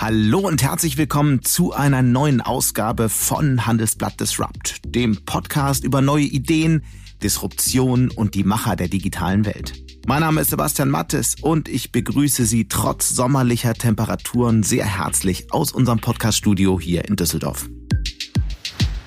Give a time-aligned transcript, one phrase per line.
[0.00, 6.24] Hallo und herzlich willkommen zu einer neuen Ausgabe von Handelsblatt Disrupt, dem Podcast über neue
[6.24, 6.82] Ideen,
[7.22, 9.74] Disruption und die Macher der digitalen Welt.
[10.06, 15.70] Mein Name ist Sebastian Mattes und ich begrüße Sie trotz sommerlicher Temperaturen sehr herzlich aus
[15.70, 17.68] unserem Podcaststudio hier in Düsseldorf.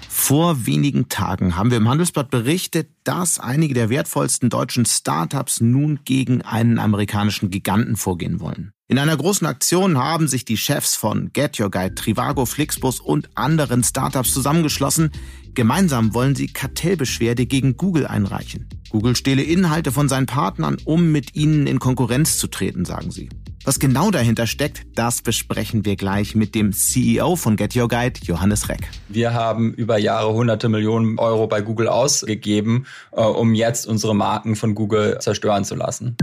[0.07, 6.01] Vor wenigen Tagen haben wir im Handelsblatt berichtet, dass einige der wertvollsten deutschen Startups nun
[6.05, 8.72] gegen einen amerikanischen Giganten vorgehen wollen.
[8.89, 13.29] In einer großen Aktion haben sich die Chefs von Get Your Guide, Trivago, Flixbus und
[13.33, 15.09] anderen Startups zusammengeschlossen.
[15.53, 18.67] Gemeinsam wollen sie Kartellbeschwerde gegen Google einreichen.
[18.89, 23.29] Google stehle Inhalte von seinen Partnern, um mit ihnen in Konkurrenz zu treten, sagen sie.
[23.63, 28.19] Was genau dahinter steckt, das besprechen wir gleich mit dem CEO von Get Your Guide,
[28.23, 28.81] Johannes Reck.
[29.07, 34.57] Wir haben über Jahre hunderte Millionen Euro bei Google ausgegeben, äh, um jetzt unsere Marken
[34.57, 36.17] von Google zerstören zu lassen.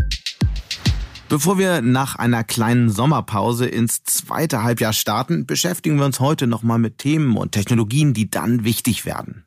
[1.31, 6.81] Bevor wir nach einer kleinen Sommerpause ins zweite Halbjahr starten, beschäftigen wir uns heute nochmal
[6.81, 9.45] mit Themen und Technologien, die dann wichtig werden.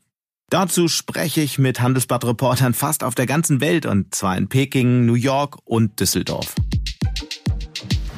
[0.50, 5.16] Dazu spreche ich mit Handelsblatt-Reportern fast auf der ganzen Welt und zwar in Peking, New
[5.16, 6.56] York und Düsseldorf.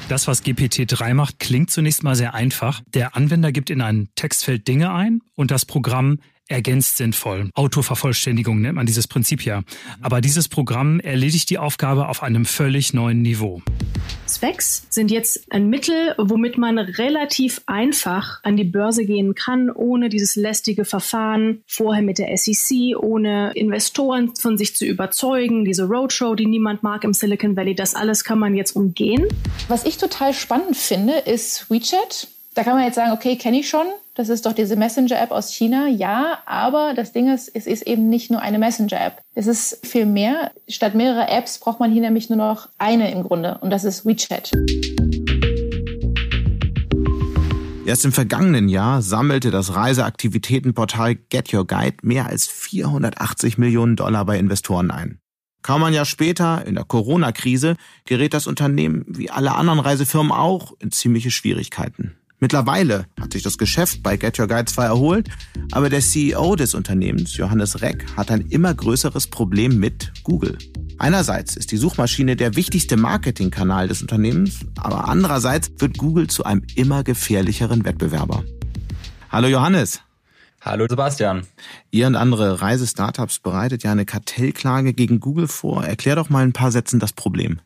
[0.10, 2.84] Das, was GPT-3 macht, klingt zunächst mal sehr einfach.
[2.94, 7.50] Der Anwender gibt in ein Textfeld Dinge ein und das Programm ergänzt sinnvoll.
[7.54, 9.64] Autovervollständigung nennt man dieses Prinzip ja.
[10.02, 13.62] Aber dieses Programm erledigt die Aufgabe auf einem völlig neuen Niveau.
[14.28, 20.10] Specs sind jetzt ein Mittel, womit man relativ einfach an die Börse gehen kann, ohne
[20.10, 26.36] dieses lästige Verfahren vorher mit der SEC, ohne Investoren von sich zu überzeugen, diese Roadshow,
[26.36, 29.26] die niemand mag im Silicon Valley, das alles kann man jetzt umgehen.
[29.68, 32.28] Was ich total spannend finde, ist WeChat.
[32.56, 33.86] Da kann man jetzt sagen, okay, kenne ich schon,
[34.16, 35.88] das ist doch diese Messenger-App aus China.
[35.88, 39.22] Ja, aber das Ding ist, es ist eben nicht nur eine Messenger-App.
[39.34, 40.52] Es ist viel mehr.
[40.70, 44.06] Statt mehrerer Apps braucht man hier nämlich nur noch eine im Grunde und das ist
[44.06, 44.52] WeChat.
[47.86, 54.26] Erst im vergangenen Jahr sammelte das Reiseaktivitätenportal Get Your Guide mehr als 480 Millionen Dollar
[54.26, 55.20] bei Investoren ein.
[55.62, 57.76] Kaum ein Jahr später, in der Corona-Krise,
[58.06, 62.16] gerät das Unternehmen, wie alle anderen Reisefirmen auch, in ziemliche Schwierigkeiten.
[62.40, 65.30] Mittlerweile hat sich das Geschäft bei Get Your Guide zwar erholt,
[65.72, 70.58] aber der CEO des Unternehmens, Johannes Reck, hat ein immer größeres Problem mit Google.
[70.98, 76.64] Einerseits ist die Suchmaschine der wichtigste Marketingkanal des Unternehmens, aber andererseits wird Google zu einem
[76.76, 78.44] immer gefährlicheren Wettbewerber.
[79.30, 80.02] Hallo Johannes.
[80.62, 81.46] Hallo Sebastian.
[81.92, 85.86] Ihr und andere Reisestartups bereitet ja eine Kartellklage gegen Google vor.
[85.86, 87.60] Erklär doch mal ein paar Sätzen das Problem.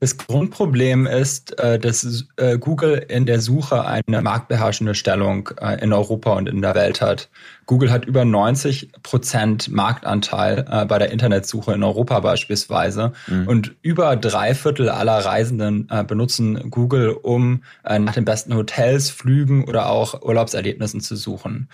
[0.00, 5.92] Das Grundproblem ist, äh, dass äh, Google in der Suche eine marktbeherrschende Stellung äh, in
[5.92, 7.28] Europa und in der Welt hat.
[7.66, 13.12] Google hat über 90 Prozent Marktanteil bei der Internetsuche in Europa beispielsweise.
[13.26, 13.46] Mhm.
[13.46, 19.90] Und über drei Viertel aller Reisenden benutzen Google, um nach den besten Hotels, Flügen oder
[19.90, 21.68] auch Urlaubserlebnissen zu suchen.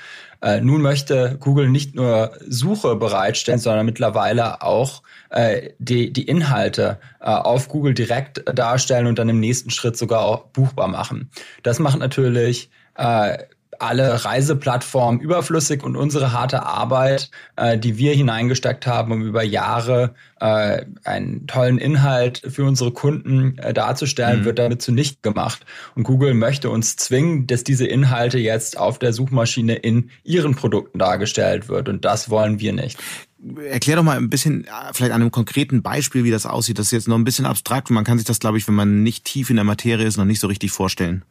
[0.61, 5.03] Nun möchte Google nicht nur Suche bereitstellen, sondern mittlerweile auch
[5.79, 10.47] die, die Inhalte auf Google direkt direkt darstellen und dann im nächsten Schritt sogar auch
[10.47, 11.31] buchbar machen.
[11.63, 13.39] Das macht natürlich äh,
[13.81, 20.15] alle Reiseplattformen überflüssig und unsere harte Arbeit, äh, die wir hineingesteckt haben, um über Jahre
[20.41, 24.45] äh, einen tollen Inhalt für unsere Kunden äh, darzustellen, mhm.
[24.45, 25.65] wird damit zunichte gemacht.
[25.95, 30.99] Und Google möchte uns zwingen, dass diese Inhalte jetzt auf der Suchmaschine in ihren Produkten
[30.99, 31.89] dargestellt wird.
[31.89, 32.99] Und das wollen wir nicht
[33.71, 36.79] erklär doch mal ein bisschen, vielleicht an einem konkreten Beispiel, wie das aussieht.
[36.79, 38.75] Das ist jetzt noch ein bisschen abstrakt und man kann sich das, glaube ich, wenn
[38.75, 41.25] man nicht tief in der Materie ist, noch nicht so richtig vorstellen.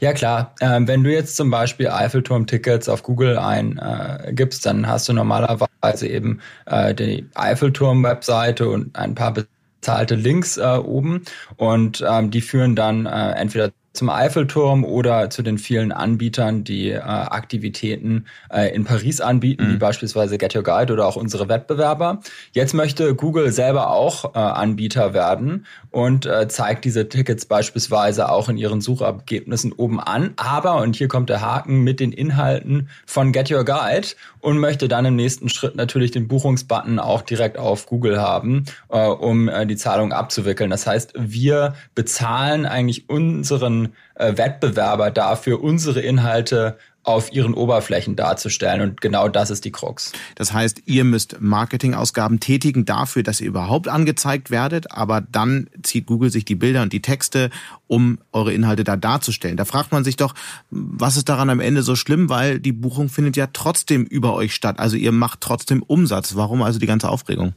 [0.00, 5.08] Ja klar, ähm, wenn du jetzt zum Beispiel Eiffelturm-Tickets auf Google eingibst, äh, dann hast
[5.08, 11.24] du normalerweise eben äh, die Eiffelturm-Webseite und ein paar bezahlte Links äh, oben.
[11.56, 16.88] Und ähm, die führen dann äh, entweder zum Eiffelturm oder zu den vielen Anbietern, die
[16.88, 19.72] äh, Aktivitäten äh, in Paris anbieten, mhm.
[19.74, 22.20] wie beispielsweise Get Your Guide oder auch unsere Wettbewerber.
[22.52, 28.48] Jetzt möchte Google selber auch äh, Anbieter werden und äh, zeigt diese Tickets beispielsweise auch
[28.48, 30.32] in ihren Suchergebnissen oben an.
[30.36, 34.08] Aber, und hier kommt der Haken, mit den Inhalten von Get Your Guide
[34.40, 38.98] und möchte dann im nächsten Schritt natürlich den Buchungsbutton auch direkt auf Google haben, äh,
[38.98, 40.70] um äh, die Zahlung abzuwickeln.
[40.70, 48.82] Das heißt, wir bezahlen eigentlich unseren äh, Wettbewerber dafür, unsere Inhalte auf ihren Oberflächen darzustellen.
[48.82, 50.12] Und genau das ist die Krux.
[50.34, 56.06] Das heißt, ihr müsst Marketingausgaben tätigen dafür, dass ihr überhaupt angezeigt werdet, aber dann zieht
[56.06, 57.50] Google sich die Bilder und die Texte,
[57.86, 59.56] um eure Inhalte da darzustellen.
[59.56, 60.34] Da fragt man sich doch,
[60.70, 64.54] was ist daran am Ende so schlimm, weil die Buchung findet ja trotzdem über euch
[64.54, 64.78] statt.
[64.78, 66.36] Also ihr macht trotzdem Umsatz.
[66.36, 67.54] Warum also die ganze Aufregung?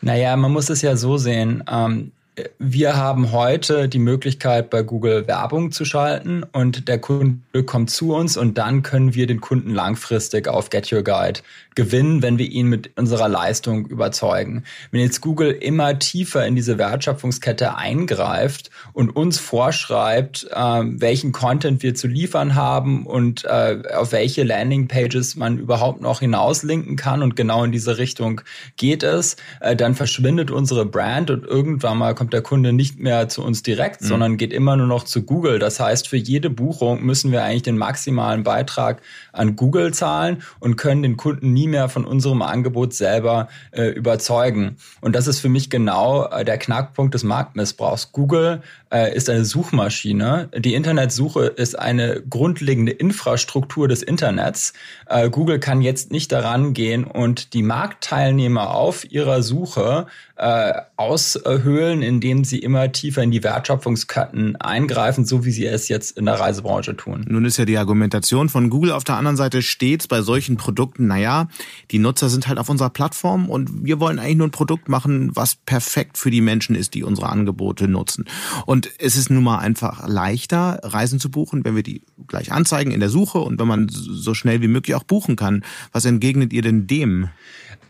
[0.00, 1.64] Naja, man muss es ja so sehen.
[1.68, 2.12] Ähm,
[2.58, 8.14] wir haben heute die Möglichkeit, bei Google Werbung zu schalten und der Kunde kommt zu
[8.14, 11.40] uns und dann können wir den Kunden langfristig auf Get Your Guide
[11.74, 14.64] gewinnen, wenn wir ihn mit unserer Leistung überzeugen.
[14.90, 21.82] Wenn jetzt Google immer tiefer in diese Wertschöpfungskette eingreift und uns vorschreibt, äh, welchen Content
[21.82, 27.36] wir zu liefern haben und äh, auf welche Landingpages man überhaupt noch hinauslinken kann und
[27.36, 28.42] genau in diese Richtung
[28.76, 33.28] geht es, äh, dann verschwindet unsere Brand und irgendwann mal kommt der Kunde nicht mehr
[33.28, 34.06] zu uns direkt, mhm.
[34.06, 35.58] sondern geht immer nur noch zu Google.
[35.58, 39.02] Das heißt, für jede Buchung müssen wir eigentlich den maximalen Beitrag
[39.32, 44.76] an Google zahlen und können den Kunden nie mehr von unserem Angebot selber äh, überzeugen.
[45.00, 48.12] Und das ist für mich genau äh, der Knackpunkt des Marktmissbrauchs.
[48.12, 48.62] Google
[48.92, 50.48] äh, ist eine Suchmaschine.
[50.56, 54.72] Die Internetsuche ist eine grundlegende Infrastruktur des Internets.
[55.08, 62.02] Äh, Google kann jetzt nicht daran gehen und die Marktteilnehmer auf ihrer Suche äh, aushöhlen,
[62.02, 66.34] indem sie immer tiefer in die Wertschöpfungsketten eingreifen, so wie sie es jetzt in der
[66.34, 67.24] Reisebranche tun.
[67.26, 71.06] Nun ist ja die Argumentation von Google auf der anderen Seite stets bei solchen Produkten,
[71.06, 71.48] naja,
[71.90, 75.34] die Nutzer sind halt auf unserer Plattform und wir wollen eigentlich nur ein Produkt machen,
[75.34, 78.26] was perfekt für die Menschen ist, die unsere Angebote nutzen.
[78.66, 82.90] Und es ist nun mal einfach leichter, Reisen zu buchen, wenn wir die gleich anzeigen
[82.90, 85.64] in der Suche und wenn man so schnell wie möglich auch buchen kann.
[85.92, 87.30] Was entgegnet ihr denn dem?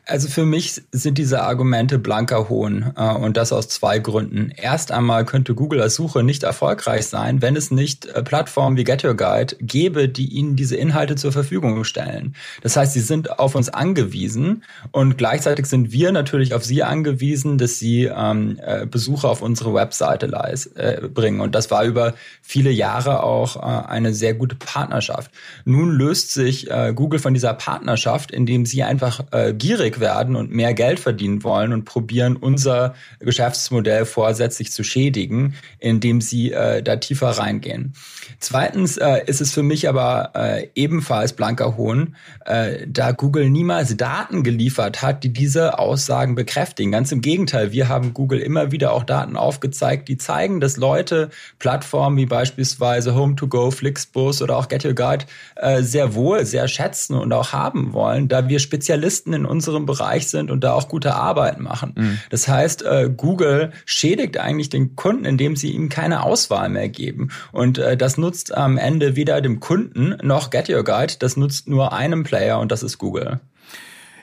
[0.08, 4.52] Also für mich sind diese Argumente blanker Hohn äh, und das aus zwei Gründen.
[4.56, 8.84] Erst einmal könnte Google als Suche nicht erfolgreich sein, wenn es nicht äh, Plattformen wie
[8.84, 12.36] Get Your Guide gäbe, die ihnen diese Inhalte zur Verfügung stellen.
[12.62, 14.62] Das heißt, sie sind auf uns angewiesen
[14.92, 19.74] und gleichzeitig sind wir natürlich auf sie angewiesen, dass sie ähm, äh, Besucher auf unsere
[19.74, 21.40] Webseite leis, äh, bringen.
[21.40, 25.32] Und das war über viele Jahre auch äh, eine sehr gute Partnerschaft.
[25.64, 29.52] Nun löst sich äh, Google von dieser Partnerschaft, indem sie einfach äh,
[29.96, 36.20] gierig werden und mehr Geld verdienen wollen und probieren, unser Geschäftsmodell vorsätzlich zu schädigen, indem
[36.20, 37.94] sie äh, da tiefer reingehen.
[38.38, 43.96] Zweitens äh, ist es für mich aber äh, ebenfalls blanker Hohn, äh, da Google niemals
[43.96, 46.92] Daten geliefert hat, die diese Aussagen bekräftigen.
[46.92, 51.30] Ganz im Gegenteil, wir haben Google immer wieder auch Daten aufgezeigt, die zeigen, dass Leute
[51.58, 55.24] Plattformen wie beispielsweise Home2Go, Flixbus oder auch Get Your Guide
[55.56, 60.28] äh, sehr wohl, sehr schätzen und auch haben wollen, da wir Spezialisten in unserem Bereich
[60.28, 61.94] sind und da auch gute Arbeit machen.
[61.96, 62.18] Mhm.
[62.30, 67.30] Das heißt, äh, Google schädigt eigentlich den Kunden, indem sie ihm keine Auswahl mehr geben.
[67.52, 71.14] Und äh, das nutzt am Ende weder dem Kunden noch Get Your Guide.
[71.18, 73.40] Das nutzt nur einem Player und das ist Google.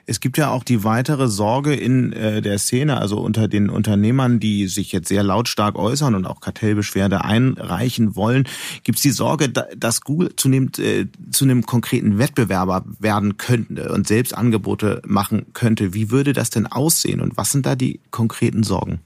[0.06, 4.40] Es gibt ja auch die weitere Sorge in äh, der Szene, also unter den Unternehmern,
[4.40, 8.48] die sich jetzt sehr lautstark äußern und auch Kartellbeschwerde einreichen wollen,
[8.84, 14.08] gibt es die Sorge, dass Google zunehmend äh, zu einem konkreten Wettbewerber werden könnte und
[14.08, 15.94] selbst Angebote machen könnte.
[15.94, 19.00] Wie würde das denn aussehen und was sind da die konkreten Sorgen?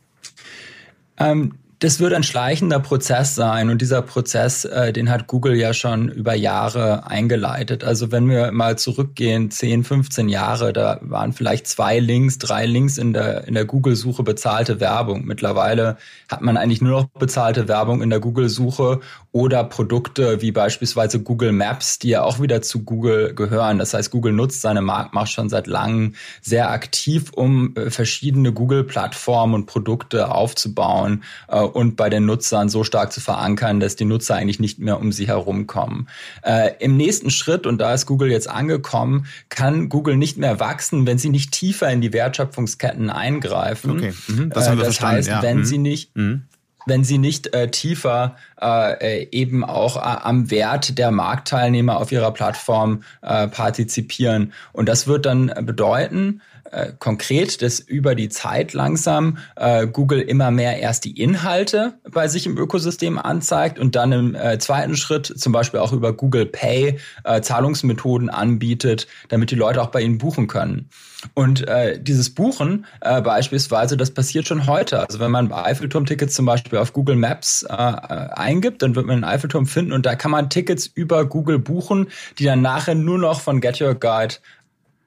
[1.17, 5.74] Ähm das wird ein schleichender Prozess sein und dieser Prozess, äh, den hat Google ja
[5.74, 7.83] schon über Jahre eingeleitet.
[7.83, 12.97] Also wenn wir mal zurückgehen, 10, 15 Jahre, da waren vielleicht zwei Links, drei Links
[12.97, 15.25] in der, in der Google-Suche bezahlte Werbung.
[15.25, 15.97] Mittlerweile
[16.29, 19.00] hat man eigentlich nur noch bezahlte Werbung in der Google-Suche
[19.31, 23.77] oder Produkte wie beispielsweise Google Maps, die ja auch wieder zu Google gehören.
[23.77, 29.53] Das heißt, Google nutzt seine Marktmacht schon seit langem sehr aktiv, um äh, verschiedene Google-Plattformen
[29.53, 34.35] und Produkte aufzubauen äh, und bei den Nutzern so stark zu verankern, dass die Nutzer
[34.35, 36.07] eigentlich nicht mehr um sie herumkommen.
[36.44, 41.06] Äh, Im nächsten Schritt, und da ist Google jetzt angekommen, kann Google nicht mehr wachsen,
[41.06, 43.92] wenn sie nicht tiefer in die Wertschöpfungsketten eingreifen.
[43.92, 44.13] Okay.
[44.27, 44.49] Mhm.
[44.49, 45.42] Das, haben wir das heißt, ja.
[45.42, 45.65] wenn mhm.
[45.65, 46.44] sie nicht mhm
[46.87, 52.31] wenn sie nicht äh, tiefer äh, eben auch äh, am Wert der Marktteilnehmer auf ihrer
[52.31, 54.53] Plattform äh, partizipieren.
[54.71, 60.52] Und das wird dann bedeuten, äh, konkret, dass über die Zeit langsam äh, Google immer
[60.52, 65.28] mehr erst die Inhalte bei sich im Ökosystem anzeigt und dann im äh, zweiten Schritt
[65.28, 70.18] zum Beispiel auch über Google Pay äh, Zahlungsmethoden anbietet, damit die Leute auch bei ihnen
[70.18, 70.90] buchen können.
[71.33, 75.00] Und äh, dieses Buchen äh, beispielsweise, das passiert schon heute.
[75.00, 79.66] Also wenn man Eiffelturm-Tickets zum Beispiel auf Google Maps eingibt, dann wird man einen Eiffelturm
[79.66, 82.07] finden und da kann man Tickets über Google buchen,
[82.38, 84.36] die dann nachher nur noch von Get Your Guide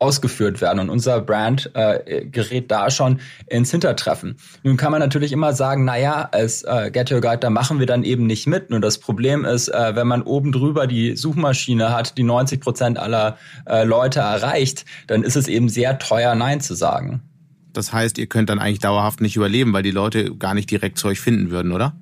[0.01, 0.81] ausgeführt werden.
[0.81, 4.37] Und unser Brand äh, gerät da schon ins Hintertreffen.
[4.63, 7.79] Nun kann man natürlich immer sagen, na ja, als äh, Get Your Guide, da machen
[7.79, 8.71] wir dann eben nicht mit.
[8.71, 12.99] Nur das Problem ist, äh, wenn man oben drüber die Suchmaschine hat, die 90 Prozent
[12.99, 17.23] aller äh, Leute erreicht, dann ist es eben sehr teuer, Nein zu sagen.
[17.73, 20.99] Das heißt, ihr könnt dann eigentlich dauerhaft nicht überleben, weil die Leute gar nicht direkt
[20.99, 21.95] zu euch finden würden, oder?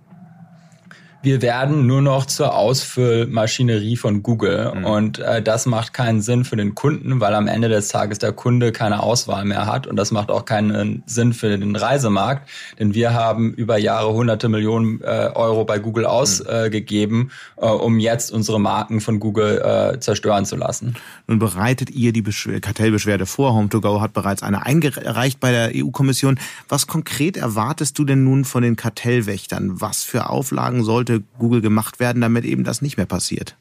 [1.21, 4.73] Wir werden nur noch zur Ausfüllmaschinerie von Google.
[4.75, 4.85] Mhm.
[4.85, 8.33] Und äh, das macht keinen Sinn für den Kunden, weil am Ende des Tages der
[8.33, 9.87] Kunde keine Auswahl mehr hat.
[9.87, 12.49] Und das macht auch keinen Sinn für den Reisemarkt,
[12.79, 16.11] denn wir haben über Jahre hunderte Millionen äh, Euro bei Google mhm.
[16.11, 20.95] ausgegeben, äh, äh, um jetzt unsere Marken von Google äh, zerstören zu lassen.
[21.27, 23.53] Nun bereitet ihr die Beschw Kartellbeschwerde vor.
[23.53, 26.39] Home2Go hat bereits eine eingereicht bei der EU-Kommission.
[26.69, 29.81] Was konkret erwartest du denn nun von den Kartellwächtern?
[29.81, 33.57] Was für Auflagen sollte sollte Google gemacht werden, damit eben das nicht mehr passiert?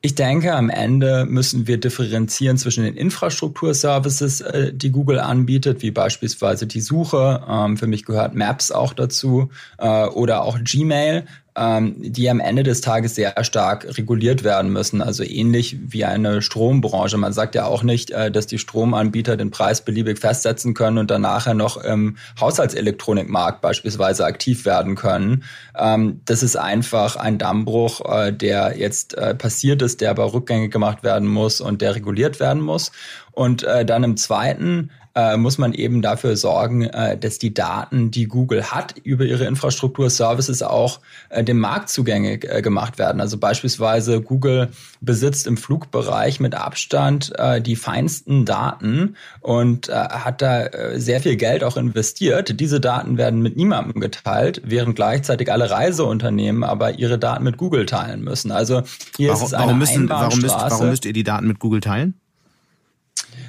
[0.00, 5.90] Ich denke, am Ende müssen wir differenzieren zwischen den Infrastrukturservices, äh, die Google anbietet, wie
[5.90, 7.44] beispielsweise die Suche.
[7.48, 11.24] Ähm, für mich gehört Maps auch dazu äh, oder auch Gmail
[11.58, 15.02] ähm, die am Ende des Tages sehr stark reguliert werden müssen.
[15.02, 17.16] Also ähnlich wie eine Strombranche.
[17.16, 21.10] Man sagt ja auch nicht, äh, dass die Stromanbieter den Preis beliebig festsetzen können und
[21.10, 25.44] dann nachher noch im Haushaltselektronikmarkt beispielsweise aktiv werden können.
[25.76, 30.72] Ähm, das ist einfach ein Dammbruch, äh, der jetzt äh, passiert ist, der aber rückgängig
[30.72, 32.92] gemacht werden muss und der reguliert werden muss.
[33.32, 38.10] Und äh, dann im zweiten äh, muss man eben dafür sorgen, äh, dass die Daten,
[38.10, 41.00] die Google hat über ihre Infrastrukturservices auch
[41.30, 43.20] äh, dem Markt zugänglich äh, gemacht werden.
[43.20, 44.68] Also beispielsweise Google
[45.00, 51.64] besitzt im Flugbereich mit Abstand äh, die feinsten Daten und hat da sehr viel Geld
[51.64, 52.60] auch investiert.
[52.60, 57.86] Diese Daten werden mit niemandem geteilt, während gleichzeitig alle Reiseunternehmen aber ihre Daten mit Google
[57.86, 58.50] teilen müssen.
[58.50, 58.82] Also
[59.16, 61.58] hier warum, ist es eine warum müssen, warum müsst, warum müsst ihr die Daten mit
[61.58, 62.14] Google teilen?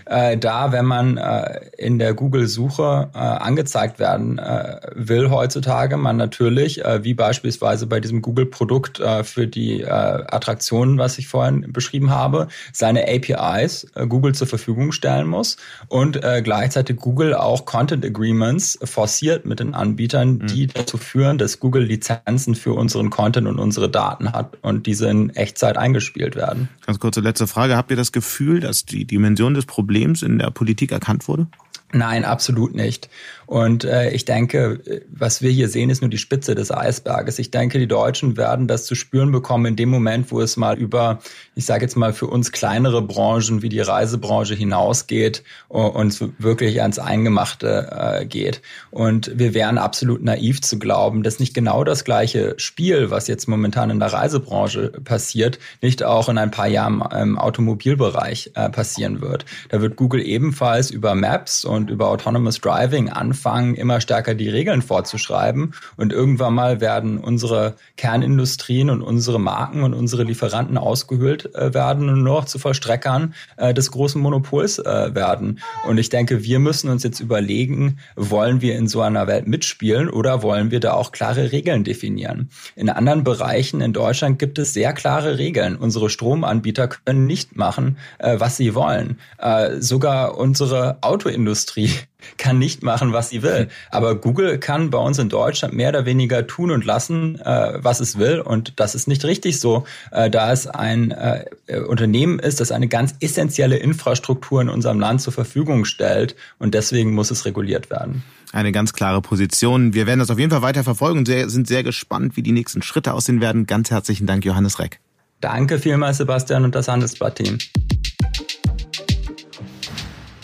[0.09, 6.17] Äh, da, wenn man äh, in der Google-Suche äh, angezeigt werden äh, will heutzutage, man
[6.17, 12.09] natürlich, äh, wie beispielsweise bei diesem Google-Produkt äh, für die Attraktionen, was ich vorhin beschrieben
[12.09, 19.45] habe, seine APIs Google zur Verfügung stellen muss und gleichzeitig Google auch Content Agreements forciert
[19.45, 20.47] mit den Anbietern, mhm.
[20.47, 25.09] die dazu führen, dass Google Lizenzen für unseren Content und unsere Daten hat und diese
[25.09, 26.69] in Echtzeit eingespielt werden.
[26.85, 27.77] Ganz kurze letzte Frage.
[27.77, 31.47] Habt ihr das Gefühl, dass die Dimension des Problems Problems in der Politik erkannt wurde?
[31.91, 33.09] Nein, absolut nicht.
[33.49, 34.79] Und äh, ich denke,
[35.11, 37.39] was wir hier sehen, ist nur die Spitze des Eisberges.
[37.39, 40.77] Ich denke, die Deutschen werden das zu spüren bekommen in dem Moment, wo es mal
[40.77, 41.17] über,
[41.55, 46.99] ich sage jetzt mal, für uns kleinere Branchen wie die Reisebranche hinausgeht und wirklich ans
[46.99, 48.61] Eingemachte äh, geht.
[48.91, 53.47] Und wir wären absolut naiv zu glauben, dass nicht genau das gleiche Spiel, was jetzt
[53.47, 59.21] momentan in der Reisebranche passiert, nicht auch in ein paar Jahren im Automobilbereich äh, passieren
[59.21, 59.45] wird.
[59.69, 64.81] Da wird Google ebenfalls über Maps und über Autonomous Driving anfangen, immer stärker die Regeln
[64.81, 65.73] vorzuschreiben.
[65.97, 72.09] Und irgendwann mal werden unsere Kernindustrien und unsere Marken und unsere Lieferanten ausgehöhlt äh, werden
[72.09, 75.59] und nur noch zu Vollstreckern äh, des großen Monopols äh, werden.
[75.87, 80.09] Und ich denke, wir müssen uns jetzt überlegen, wollen wir in so einer Welt mitspielen
[80.09, 82.49] oder wollen wir da auch klare Regeln definieren?
[82.75, 85.75] In anderen Bereichen in Deutschland gibt es sehr klare Regeln.
[85.75, 89.19] Unsere Stromanbieter können nicht machen, äh, was sie wollen.
[89.37, 91.91] Äh, sogar unsere Autoindustrie Industrie
[92.37, 93.69] kann nicht machen, was sie will.
[93.91, 97.99] Aber Google kann bei uns in Deutschland mehr oder weniger tun und lassen, äh, was
[97.99, 98.39] es will.
[98.39, 101.45] Und das ist nicht richtig so, äh, da es ein äh,
[101.87, 106.35] Unternehmen ist, das eine ganz essentielle Infrastruktur in unserem Land zur Verfügung stellt.
[106.57, 108.23] Und deswegen muss es reguliert werden.
[108.51, 109.93] Eine ganz klare Position.
[109.93, 112.51] Wir werden das auf jeden Fall weiter verfolgen und sehr, sind sehr gespannt, wie die
[112.51, 113.67] nächsten Schritte aussehen werden.
[113.67, 114.99] Ganz herzlichen Dank, Johannes Reck.
[115.39, 117.59] Danke vielmals, Sebastian und das Handelsblatt-Team.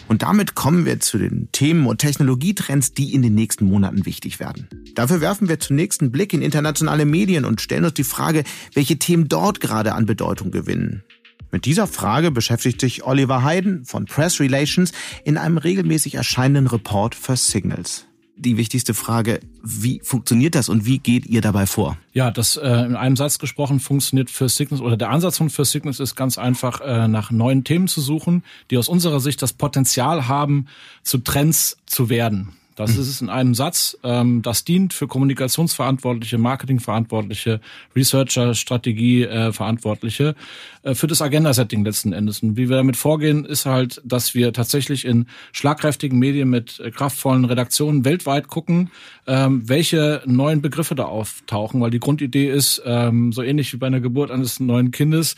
[0.07, 4.39] Und damit kommen wir zu den Themen und Technologietrends, die in den nächsten Monaten wichtig
[4.39, 4.67] werden.
[4.93, 8.43] Dafür werfen wir zunächst einen Blick in internationale Medien und stellen uns die Frage,
[8.73, 11.03] welche Themen dort gerade an Bedeutung gewinnen.
[11.51, 14.91] Mit dieser Frage beschäftigt sich Oliver Hayden von Press Relations
[15.23, 18.05] in einem regelmäßig erscheinenden Report für Signals
[18.37, 21.97] die wichtigste Frage, wie funktioniert das und wie geht ihr dabei vor?
[22.13, 25.65] Ja, das äh, in einem Satz gesprochen funktioniert für Signals oder der Ansatz von für
[25.65, 29.53] Signals ist ganz einfach äh, nach neuen Themen zu suchen, die aus unserer Sicht das
[29.53, 30.67] Potenzial haben,
[31.03, 32.53] zu Trends zu werden.
[32.75, 33.01] Das mhm.
[33.01, 33.97] ist es in einem Satz.
[34.03, 37.61] Ähm, das dient für Kommunikationsverantwortliche, Marketingverantwortliche,
[37.95, 40.35] Researcher, Strategieverantwortliche,
[40.83, 42.43] äh, für das Agenda-Setting letzten Endes.
[42.43, 47.45] Und wie wir damit vorgehen, ist halt, dass wir tatsächlich in schlagkräftigen Medien mit kraftvollen
[47.45, 48.91] Redaktionen weltweit gucken,
[49.25, 53.87] ähm, welche neuen Begriffe da auftauchen, weil die Grundidee ist, ähm, so ähnlich wie bei
[53.87, 55.35] einer Geburt eines neuen Kindes,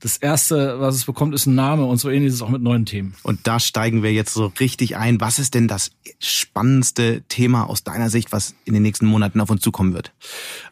[0.00, 2.62] das erste, was es bekommt, ist ein Name und so ähnlich ist es auch mit
[2.62, 3.14] neuen Themen.
[3.22, 5.20] Und da steigen wir jetzt so richtig ein.
[5.20, 9.40] Was ist denn das Spannende spannendste Thema aus deiner Sicht, was in den nächsten Monaten
[9.40, 10.12] auf uns zukommen wird?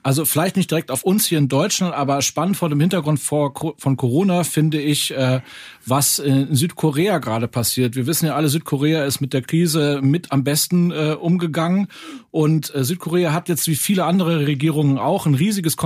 [0.03, 3.97] Also vielleicht nicht direkt auf uns hier in Deutschland, aber spannend vor dem Hintergrund von
[3.97, 5.41] Corona finde ich, äh,
[5.85, 7.95] was in Südkorea gerade passiert.
[7.95, 11.89] Wir wissen ja alle, Südkorea ist mit der Krise mit am besten äh, umgegangen
[12.31, 15.77] und äh, Südkorea hat jetzt wie viele andere Regierungen auch ein riesiges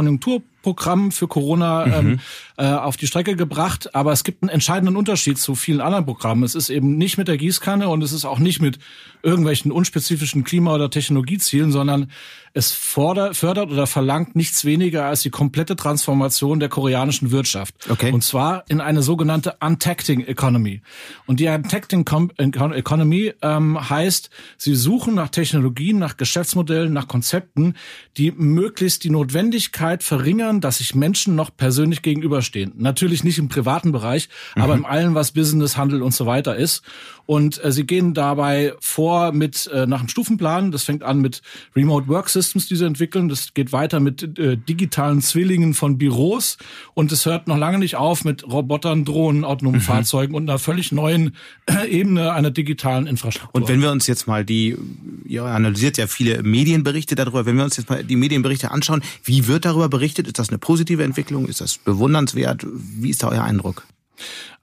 [0.62, 1.92] Konjunkturprogramm für Corona mhm.
[1.92, 2.20] ähm,
[2.56, 3.94] äh, auf die Strecke gebracht.
[3.94, 6.42] Aber es gibt einen entscheidenden Unterschied zu vielen anderen Programmen.
[6.44, 8.78] Es ist eben nicht mit der Gießkanne und es ist auch nicht mit
[9.22, 12.10] irgendwelchen unspezifischen Klima- oder Technologiezielen, sondern
[12.54, 17.74] es fordert, fördert oder verlangt nichts weniger als die komplette Transformation der koreanischen Wirtschaft.
[17.88, 18.12] Okay.
[18.12, 20.82] Und zwar in eine sogenannte Untacting Economy.
[21.26, 22.04] Und die Untacting
[22.36, 24.28] Economy ähm, heißt,
[24.58, 27.74] sie suchen nach Technologien, nach Geschäftsmodellen, nach Konzepten,
[28.18, 32.72] die möglichst die Notwendigkeit verringern, dass sich Menschen noch persönlich gegenüberstehen.
[32.76, 34.62] Natürlich nicht im privaten Bereich, mhm.
[34.62, 36.82] aber in allem, was Business, Handel und so weiter ist.
[37.24, 40.72] Und äh, sie gehen dabei vor mit äh, nach einem Stufenplan.
[40.72, 41.40] Das fängt an mit
[41.76, 43.28] Remote Work Systems, die sie entwickeln.
[43.28, 46.58] Das geht weiter mit äh, digitalen Zwillingen von Büros.
[46.94, 49.84] Und es hört noch lange nicht auf mit Robotern, Drohnen, autonomen mhm.
[49.84, 53.60] Fahrzeugen und einer völlig neuen äh, Ebene einer digitalen Infrastruktur.
[53.62, 54.76] Und wenn wir uns jetzt mal die,
[55.24, 59.46] ihr analysiert ja viele Medienberichte darüber, wenn wir uns jetzt mal die Medienberichte anschauen, wie
[59.46, 60.26] wird darüber berichtet?
[60.42, 61.46] Ist das eine positive Entwicklung?
[61.46, 62.66] Ist das bewundernswert?
[62.66, 63.86] Wie ist da euer Eindruck?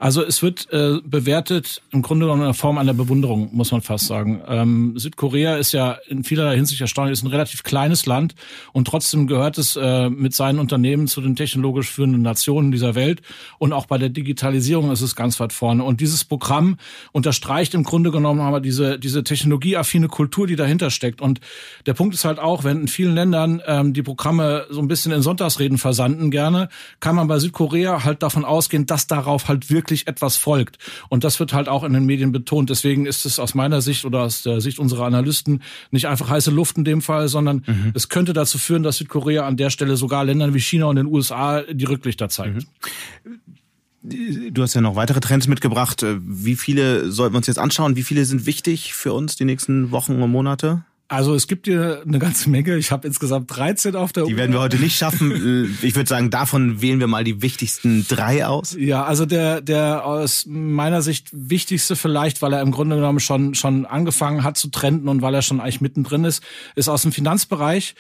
[0.01, 3.81] Also es wird äh, bewertet im Grunde genommen in der Form einer Bewunderung, muss man
[3.81, 4.41] fast sagen.
[4.47, 8.33] Ähm, Südkorea ist ja in vielerlei Hinsicht erstaunlich, ist ein relativ kleines Land
[8.71, 13.21] und trotzdem gehört es äh, mit seinen Unternehmen zu den technologisch führenden Nationen dieser Welt
[13.57, 15.83] und auch bei der Digitalisierung ist es ganz weit vorne.
[15.83, 16.77] Und dieses Programm
[17.11, 21.19] unterstreicht im Grunde genommen aber diese, diese technologieaffine Kultur, die dahinter steckt.
[21.19, 21.41] Und
[21.87, 25.11] der Punkt ist halt auch, wenn in vielen Ländern ähm, die Programme so ein bisschen
[25.11, 26.69] in Sonntagsreden versanden gerne,
[27.01, 30.77] kann man bei Südkorea halt davon ausgehen, dass darauf halt wirklich wirklich etwas folgt.
[31.09, 32.69] Und das wird halt auch in den Medien betont.
[32.69, 36.51] Deswegen ist es aus meiner Sicht oder aus der Sicht unserer Analysten nicht einfach heiße
[36.51, 37.91] Luft in dem Fall, sondern mhm.
[37.95, 41.07] es könnte dazu führen, dass Südkorea an der Stelle sogar Ländern wie China und den
[41.07, 42.67] USA die Rücklichter zeigt.
[43.23, 43.39] Mhm.
[44.53, 46.05] Du hast ja noch weitere Trends mitgebracht.
[46.21, 47.97] Wie viele sollten wir uns jetzt anschauen?
[47.97, 50.85] Wie viele sind wichtig für uns die nächsten Wochen und Monate?
[51.09, 52.77] Also es gibt hier eine ganze Menge.
[52.77, 55.29] Ich habe insgesamt 13 auf der Die werden wir heute nicht schaffen.
[55.81, 58.75] Ich würde sagen, davon wählen wir mal die wichtigsten drei aus.
[58.77, 63.55] Ja, also der, der aus meiner Sicht wichtigste vielleicht, weil er im Grunde genommen schon,
[63.55, 66.43] schon angefangen hat zu trenden und weil er schon eigentlich mittendrin ist,
[66.75, 67.95] ist aus dem Finanzbereich.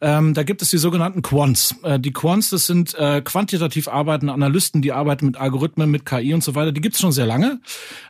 [0.00, 1.74] Ähm, da gibt es die sogenannten Quants.
[1.82, 6.34] Äh, die Quants, das sind äh, quantitativ arbeitende Analysten, die arbeiten mit Algorithmen, mit KI
[6.34, 6.72] und so weiter.
[6.72, 7.60] Die gibt es schon sehr lange.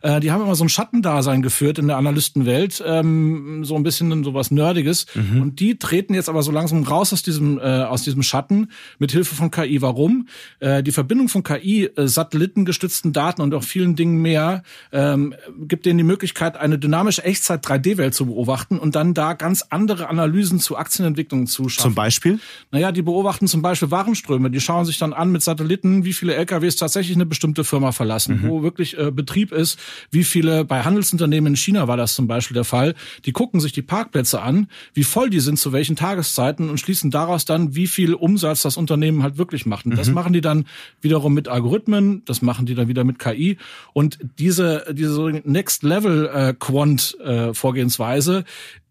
[0.03, 2.83] Äh, die haben immer so ein Schattendasein geführt in der Analystenwelt.
[2.87, 5.07] Ähm, so ein bisschen sowas was Nerdiges.
[5.15, 5.43] Mhm.
[5.43, 9.13] Und die treten jetzt aber so langsam raus aus diesem, äh, aus diesem Schatten mit
[9.13, 9.81] Hilfe von KI.
[9.81, 10.29] Warum?
[10.61, 15.87] Äh, die Verbindung von KI, äh, satellitengestützten Daten und auch vielen Dingen mehr ähm, gibt
[15.87, 20.77] denen die Möglichkeit, eine dynamische Echtzeit-3D-Welt zu beobachten und dann da ganz andere Analysen zu
[20.77, 21.89] Aktienentwicklungen zu schaffen.
[21.91, 22.39] Zum Beispiel?
[22.71, 24.51] Naja, die beobachten zum Beispiel Warenströme.
[24.51, 28.43] Die schauen sich dann an mit Satelliten, wie viele LKWs tatsächlich eine bestimmte Firma verlassen,
[28.43, 28.49] mhm.
[28.49, 29.79] wo wirklich äh, Betrieb ist,
[30.11, 32.95] wie viele bei Handelsunternehmen in China war das zum Beispiel der Fall.
[33.25, 36.79] Die gucken sich die Parkplätze Umsätze an, wie voll die sind, zu welchen Tageszeiten und
[36.79, 39.87] schließen daraus dann, wie viel Umsatz das Unternehmen halt wirklich macht.
[39.87, 39.97] Und mhm.
[39.97, 40.67] das machen die dann
[41.01, 43.59] wiederum mit Algorithmen, das machen die dann wieder mit KI.
[43.93, 48.45] Und diese, diese Next Level äh, Quant äh, Vorgehensweise,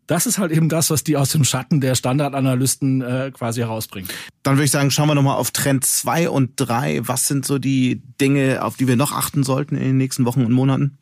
[0.07, 4.09] das ist halt eben das, was die aus dem Schatten der Standardanalysten äh, quasi herausbringen.
[4.43, 7.07] Dann würde ich sagen, schauen wir nochmal auf Trend 2 und 3.
[7.07, 10.45] Was sind so die Dinge, auf die wir noch achten sollten in den nächsten Wochen
[10.45, 10.97] und Monaten?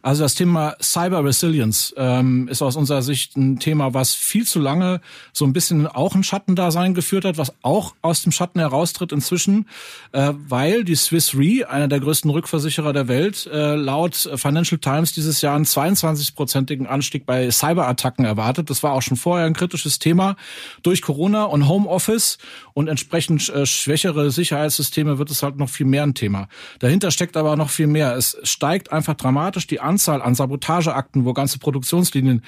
[0.00, 4.60] Also das Thema Cyber Resilience ähm, ist aus unserer Sicht ein Thema, was viel zu
[4.60, 5.00] lange
[5.32, 9.66] so ein bisschen auch ein Schattendasein geführt hat, was auch aus dem Schatten heraustritt inzwischen,
[10.12, 15.12] äh, weil die Swiss Re, einer der größten Rückversicherer der Welt, äh, laut Financial Times
[15.12, 18.37] dieses Jahr einen 22-prozentigen Anstieg bei Cyberattacken erwartet.
[18.70, 20.36] Das war auch schon vorher ein kritisches Thema.
[20.82, 22.38] Durch Corona und Homeoffice
[22.72, 26.48] und entsprechend äh, schwächere Sicherheitssysteme wird es halt noch viel mehr ein Thema.
[26.78, 28.16] Dahinter steckt aber noch viel mehr.
[28.16, 32.42] Es steigt einfach dramatisch die Anzahl an Sabotageakten, wo ganze Produktionslinien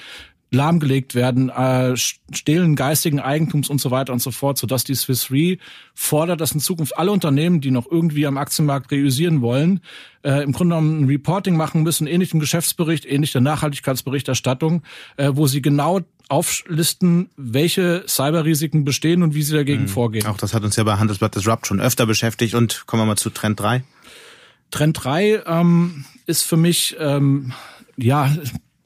[0.51, 5.31] lahmgelegt werden, äh, Stehlen geistigen Eigentums und so weiter und so fort, sodass die Swiss
[5.31, 5.57] Re
[5.95, 9.79] fordert, dass in Zukunft alle Unternehmen, die noch irgendwie am Aktienmarkt reüsieren wollen,
[10.23, 14.83] äh, im Grunde genommen ein Reporting machen müssen, ähnlich dem Geschäftsbericht, ähnlich der Nachhaltigkeitsberichterstattung,
[15.15, 19.87] äh, wo sie genau auflisten, welche Cyberrisiken bestehen und wie sie dagegen mhm.
[19.87, 20.27] vorgehen.
[20.27, 22.55] Auch das hat uns ja bei Handelsblatt Disrupt schon öfter beschäftigt.
[22.55, 23.83] Und kommen wir mal zu Trend 3.
[24.69, 27.53] Trend 3 ähm, ist für mich, ähm,
[27.97, 28.29] ja,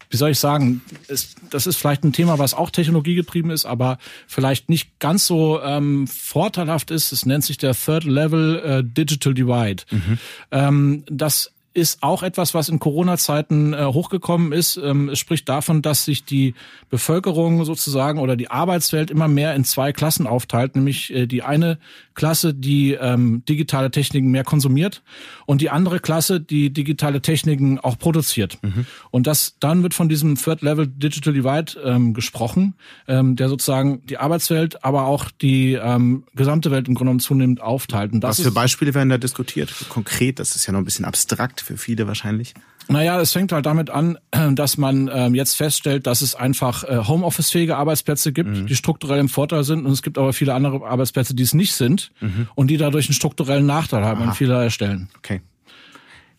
[0.10, 3.98] wie soll ich sagen, ist, das ist vielleicht ein Thema, was auch technologiegetrieben ist, aber
[4.28, 7.12] vielleicht nicht ganz so ähm, vorteilhaft ist.
[7.12, 9.84] Es nennt sich der Third Level äh, Digital Divide.
[9.91, 10.18] Mhm.
[10.52, 14.78] Ähm, das ist auch etwas, was in Corona-Zeiten äh, hochgekommen ist.
[14.78, 16.56] Ähm, es spricht davon, dass sich die
[16.90, 21.78] Bevölkerung sozusagen oder die Arbeitswelt immer mehr in zwei Klassen aufteilt, nämlich äh, die eine
[22.14, 25.04] Klasse, die ähm, digitale Techniken mehr konsumiert
[25.46, 28.58] und die andere Klasse, die digitale Techniken auch produziert.
[28.62, 28.86] Mhm.
[29.12, 32.76] Und das dann wird von diesem Third Level Digital Divide ähm, gesprochen,
[33.10, 37.62] ähm, der sozusagen die Arbeitswelt, aber auch die ähm, gesamte Welt im Grunde genommen zunehmend
[37.62, 38.14] aufteilt.
[38.14, 39.74] Und das Was für Beispiele werden da diskutiert?
[39.90, 42.54] Konkret, das ist ja noch ein bisschen abstrakt für viele wahrscheinlich.
[42.88, 44.17] Naja, es fängt halt damit an,
[44.54, 48.67] dass man ähm, jetzt feststellt, dass es einfach äh, Homeoffice-fähige Arbeitsplätze gibt, mhm.
[48.67, 51.73] die strukturell im Vorteil sind und es gibt aber viele andere Arbeitsplätze, die es nicht
[51.73, 52.47] sind mhm.
[52.56, 54.30] und die dadurch einen strukturellen Nachteil haben Aha.
[54.30, 55.10] an vielerlei Stellen.
[55.17, 55.41] Okay.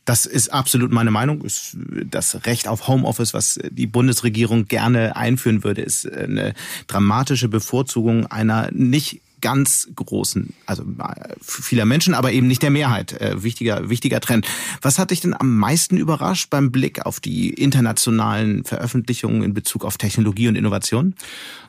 [0.07, 1.45] Das ist absolut meine Meinung.
[2.09, 6.55] Das Recht auf Homeoffice, was die Bundesregierung gerne einführen würde, ist eine
[6.87, 10.85] dramatische Bevorzugung einer nicht ganz großen, also
[11.41, 13.13] vieler Menschen, aber eben nicht der Mehrheit.
[13.21, 14.47] Äh, wichtiger, wichtiger Trend.
[14.83, 19.85] Was hat dich denn am meisten überrascht beim Blick auf die internationalen Veröffentlichungen in Bezug
[19.85, 21.15] auf Technologie und Innovation?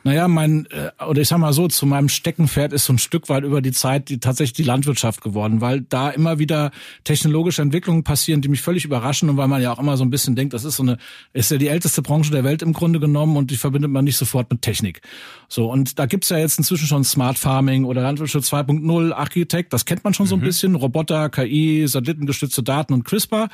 [0.04, 3.28] Naja, mein, äh, oder ich sag mal so, zu meinem Steckenpferd ist so ein Stück
[3.30, 6.72] weit über die Zeit die, tatsächlich die Landwirtschaft geworden, weil da immer wieder
[7.04, 10.10] technologische Entwicklungen passieren, die mich völlig überraschen und weil man ja auch immer so ein
[10.10, 10.98] bisschen denkt, das ist so eine,
[11.34, 14.18] ist ja die älteste Branche der Welt im Grunde genommen und die verbindet man nicht
[14.18, 15.02] sofort mit Technik.
[15.50, 19.86] So, und da gibt's ja jetzt inzwischen schon Smart Farming oder Landwirtschaft 2.0, Architekt, das
[19.86, 20.46] kennt man schon so ein mhm.
[20.46, 23.50] bisschen, Roboter, KI, satellitengestützte Daten und CRISPR.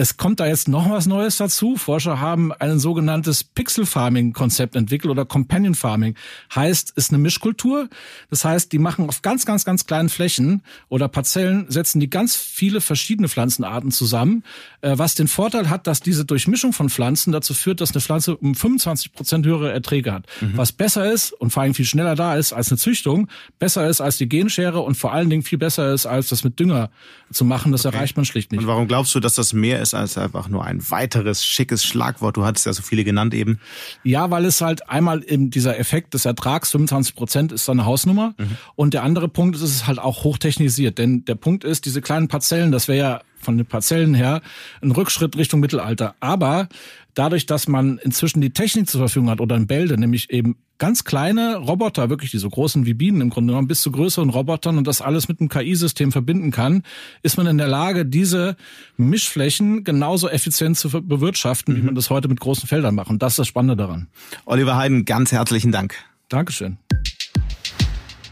[0.00, 1.76] Es kommt da jetzt noch was Neues dazu.
[1.76, 6.14] Forscher haben ein sogenanntes Pixel Farming Konzept entwickelt oder Companion Farming.
[6.54, 7.86] Heißt, ist eine Mischkultur.
[8.30, 12.34] Das heißt, die machen auf ganz, ganz, ganz kleinen Flächen oder Parzellen setzen die ganz
[12.34, 14.42] viele verschiedene Pflanzenarten zusammen,
[14.80, 18.38] äh, was den Vorteil hat, dass diese Durchmischung von Pflanzen dazu führt, dass eine Pflanze
[18.38, 20.24] um 25 Prozent höhere Erträge hat.
[20.40, 20.56] Mhm.
[20.56, 24.00] Was besser ist und vor allem viel schneller da ist als eine Züchtung, besser ist
[24.00, 26.88] als die Genschere und vor allen Dingen viel besser ist als das mit Dünger
[27.30, 27.70] zu machen.
[27.70, 27.96] Das okay.
[27.96, 28.62] erreicht man schlicht nicht.
[28.62, 32.36] Und warum glaubst du, dass das mehr ist als einfach nur ein weiteres schickes Schlagwort.
[32.36, 33.60] Du hattest ja so viele genannt eben.
[34.04, 37.84] Ja, weil es halt einmal eben dieser Effekt des Ertrags, 25 Prozent ist so eine
[37.84, 38.34] Hausnummer.
[38.38, 38.56] Mhm.
[38.76, 40.98] Und der andere Punkt ist, es ist halt auch hochtechnisiert.
[40.98, 44.42] Denn der Punkt ist, diese kleinen Parzellen, das wäre ja von den Parzellen her
[44.82, 46.14] ein Rückschritt Richtung Mittelalter.
[46.20, 46.68] Aber
[47.14, 51.04] dadurch, dass man inzwischen die Technik zur Verfügung hat oder ein Bälde, nämlich eben ganz
[51.04, 54.78] kleine Roboter, wirklich die so großen wie Bienen im Grunde genommen, bis zu größeren Robotern
[54.78, 56.82] und das alles mit einem KI-System verbinden kann,
[57.22, 58.56] ist man in der Lage, diese
[58.96, 61.78] Mischflächen genauso effizient zu bewirtschaften, mhm.
[61.78, 63.10] wie man das heute mit großen Feldern macht.
[63.10, 64.08] Und das ist das Spannende daran.
[64.46, 65.94] Oliver Heiden, ganz herzlichen Dank.
[66.28, 66.78] Dankeschön.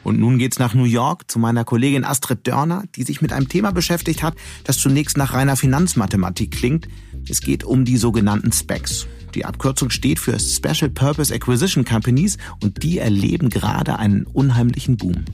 [0.04, 3.48] Und nun geht's nach New York zu meiner Kollegin Astrid Dörner, die sich mit einem
[3.48, 4.34] Thema beschäftigt hat,
[4.64, 6.88] das zunächst nach reiner Finanzmathematik klingt.
[7.28, 9.06] Es geht um die sogenannten Specs.
[9.34, 15.24] Die Abkürzung steht für Special Purpose Acquisition Companies und die erleben gerade einen unheimlichen Boom.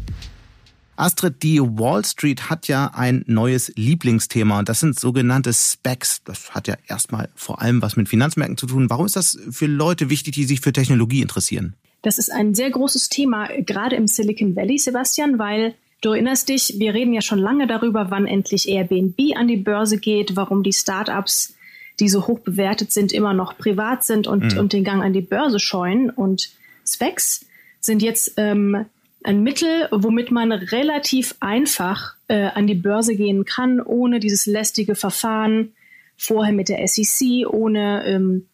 [0.97, 6.23] Astrid, die Wall Street hat ja ein neues Lieblingsthema und das sind sogenannte Specs.
[6.25, 8.89] Das hat ja erstmal vor allem was mit Finanzmärkten zu tun.
[8.91, 11.75] Warum ist das für Leute wichtig, die sich für Technologie interessieren?
[12.05, 16.75] Das ist ein sehr großes Thema, gerade im Silicon Valley, Sebastian, weil du erinnerst dich,
[16.79, 20.73] wir reden ja schon lange darüber, wann endlich Airbnb an die Börse geht, warum die
[20.73, 21.55] Startups
[22.01, 24.59] die so hoch bewertet sind, immer noch privat sind und, mhm.
[24.59, 26.11] und den Gang an die Börse scheuen.
[26.11, 26.51] Und
[26.87, 27.47] Specs
[27.81, 28.87] sind jetzt ähm,
[29.23, 34.95] ein Mittel, womit man relativ einfach äh, an die Börse gehen kann, ohne dieses lästige
[34.95, 35.73] Verfahren
[36.17, 38.47] vorher mit der SEC, ohne ähm,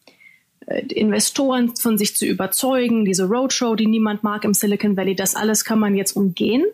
[0.67, 5.65] Investoren von sich zu überzeugen, diese Roadshow, die niemand mag im Silicon Valley, das alles
[5.65, 6.65] kann man jetzt umgehen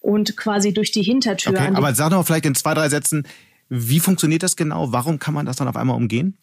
[0.00, 1.52] und quasi durch die Hintertür.
[1.52, 3.26] Okay, aber sag doch vielleicht in zwei, drei Sätzen,
[3.68, 4.92] wie funktioniert das genau?
[4.92, 6.36] Warum kann man das dann auf einmal umgehen?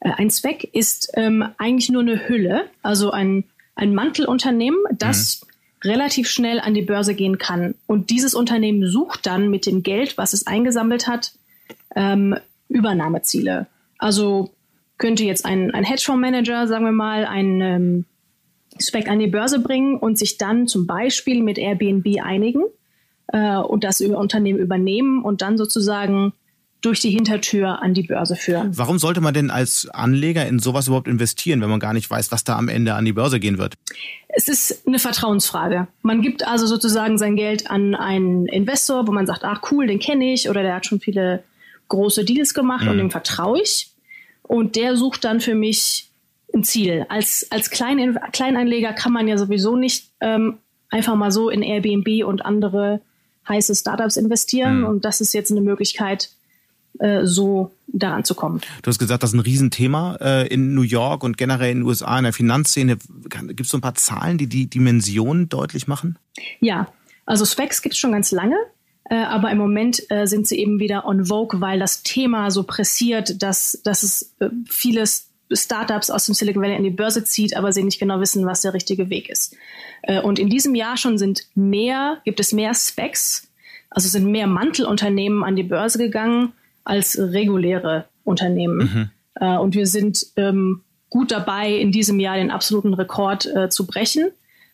[0.00, 5.90] Äh, ein Zweck ist ähm, eigentlich nur eine Hülle, also ein, ein Mantelunternehmen, das mhm.
[5.90, 7.74] relativ schnell an die Börse gehen kann.
[7.86, 11.32] Und dieses Unternehmen sucht dann mit dem Geld, was es eingesammelt hat,
[11.96, 12.36] ähm,
[12.68, 13.66] Übernahmeziele.
[13.98, 14.52] Also
[15.00, 18.04] könnte jetzt ein, ein Hedgefondsmanager, sagen wir mal, ein ähm,
[18.78, 22.62] Spec an die Börse bringen und sich dann zum Beispiel mit Airbnb einigen
[23.32, 26.32] äh, und das Unternehmen übernehmen und dann sozusagen
[26.82, 28.76] durch die Hintertür an die Börse führen.
[28.76, 32.32] Warum sollte man denn als Anleger in sowas überhaupt investieren, wenn man gar nicht weiß,
[32.32, 33.74] was da am Ende an die Börse gehen wird?
[34.28, 35.88] Es ist eine Vertrauensfrage.
[36.02, 39.98] Man gibt also sozusagen sein Geld an einen Investor, wo man sagt, ach cool, den
[39.98, 41.42] kenne ich oder der hat schon viele
[41.88, 42.90] große Deals gemacht mhm.
[42.92, 43.89] und dem vertraue ich.
[44.50, 46.10] Und der sucht dann für mich
[46.52, 47.06] ein Ziel.
[47.08, 50.58] Als, als Klein, Kleineinleger kann man ja sowieso nicht ähm,
[50.88, 53.00] einfach mal so in Airbnb und andere
[53.48, 54.80] heiße Startups investieren.
[54.80, 54.86] Mhm.
[54.86, 56.30] Und das ist jetzt eine Möglichkeit,
[56.98, 58.60] äh, so daran zu kommen.
[58.82, 61.86] Du hast gesagt, das ist ein Riesenthema äh, in New York und generell in den
[61.86, 62.96] USA in der Finanzszene.
[62.96, 66.18] Gibt es so ein paar Zahlen, die die Dimensionen deutlich machen?
[66.58, 66.92] Ja,
[67.24, 68.56] also Specs gibt es schon ganz lange.
[69.10, 72.62] Äh, aber im Moment äh, sind sie eben wieder on vogue, weil das Thema so
[72.62, 77.56] pressiert, dass, dass es äh, vieles Startups aus dem Silicon Valley an die Börse zieht,
[77.56, 79.56] aber sie nicht genau wissen, was der richtige Weg ist.
[80.22, 83.50] Und in diesem Jahr schon sind mehr, gibt es mehr Specs,
[83.90, 86.52] also sind mehr Mantelunternehmen an die Börse gegangen
[86.84, 89.10] als reguläre Unternehmen.
[89.40, 89.58] Mhm.
[89.58, 94.30] Und wir sind ähm, gut dabei, in diesem Jahr den absoluten Rekord äh, zu brechen.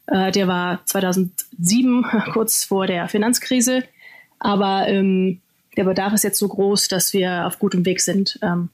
[0.06, 3.82] Äh, der war 2007, kurz vor der Finanzkrise.
[4.38, 5.40] Aber ähm,
[5.76, 8.70] der Bedarf ist jetzt so groß, dass wir auf gutem Weg sind, ähm,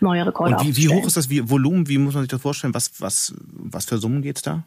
[0.00, 1.88] neue Rekorde Und wie, wie hoch ist das wie, Volumen?
[1.88, 2.74] Wie muss man sich das vorstellen?
[2.74, 4.64] Was, was, was für Summen geht's da?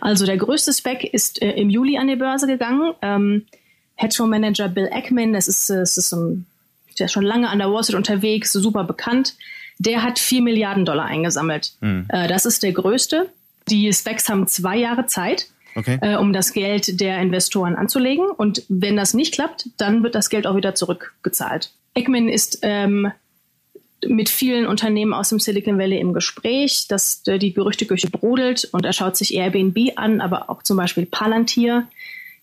[0.00, 2.92] Also der größte Spec ist äh, im Juli an die Börse gegangen.
[3.02, 3.46] Ähm,
[3.96, 6.46] Hedgefondsmanager Bill Ackman, das ist, das ist ein,
[6.98, 9.34] der ist schon lange an der Wall Street unterwegs, super bekannt.
[9.78, 11.72] Der hat vier Milliarden Dollar eingesammelt.
[11.80, 12.06] Hm.
[12.08, 13.30] Äh, das ist der größte.
[13.68, 15.98] Die Specs haben zwei Jahre Zeit, okay.
[16.00, 18.26] äh, um das Geld der Investoren anzulegen.
[18.30, 21.72] Und wenn das nicht klappt, dann wird das Geld auch wieder zurückgezahlt.
[21.94, 23.12] Eggman ist ähm,
[24.06, 28.84] mit vielen Unternehmen aus dem Silicon Valley im Gespräch, dass äh, die Gerüchteküche brodelt und
[28.84, 31.88] er schaut sich Airbnb an, aber auch zum Beispiel Palantir,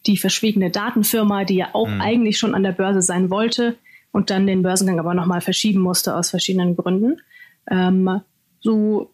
[0.06, 2.02] die verschwiegene Datenfirma, die ja auch mhm.
[2.02, 3.76] eigentlich schon an der Börse sein wollte
[4.12, 7.22] und dann den Börsengang aber nochmal verschieben musste aus verschiedenen Gründen.
[7.70, 8.22] Ähm,
[8.60, 9.12] so,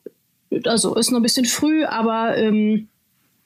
[0.65, 2.87] also ist noch ein bisschen früh, aber ähm,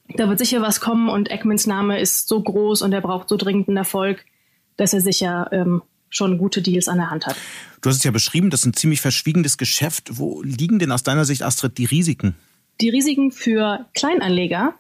[0.10, 3.38] da wird sicher was kommen und Eckmans Name ist so groß und er braucht so
[3.38, 4.26] dringend einen Erfolg,
[4.78, 7.36] dass er sicher ähm, schon gute Deals an der Hand hat.
[7.82, 10.10] Du hast es ja beschrieben, das ist ein ziemlich verschwiegenes Geschäft.
[10.14, 12.36] Wo liegen denn aus deiner Sicht, Astrid, die Risiken?
[12.82, 14.74] Die Risiken für Kleinanleger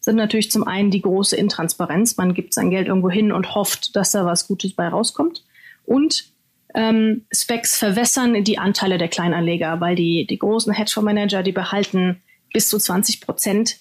[0.00, 2.16] sind natürlich zum einen die große Intransparenz.
[2.16, 5.44] Man gibt sein Geld irgendwo hin und hofft, dass da was Gutes bei rauskommt.
[5.84, 6.32] Und
[6.74, 12.68] ähm, Specs verwässern die Anteile der Kleinanleger, weil die, die großen Hedgefondsmanager, die behalten bis
[12.68, 13.78] zu 20 Prozent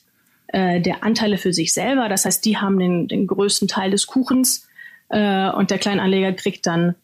[0.51, 2.09] äh, der Anteile für sich selber.
[2.09, 4.67] Das heißt, die haben den, den größten Teil des Kuchens
[5.09, 6.95] äh, und der Kleinanleger kriegt dann,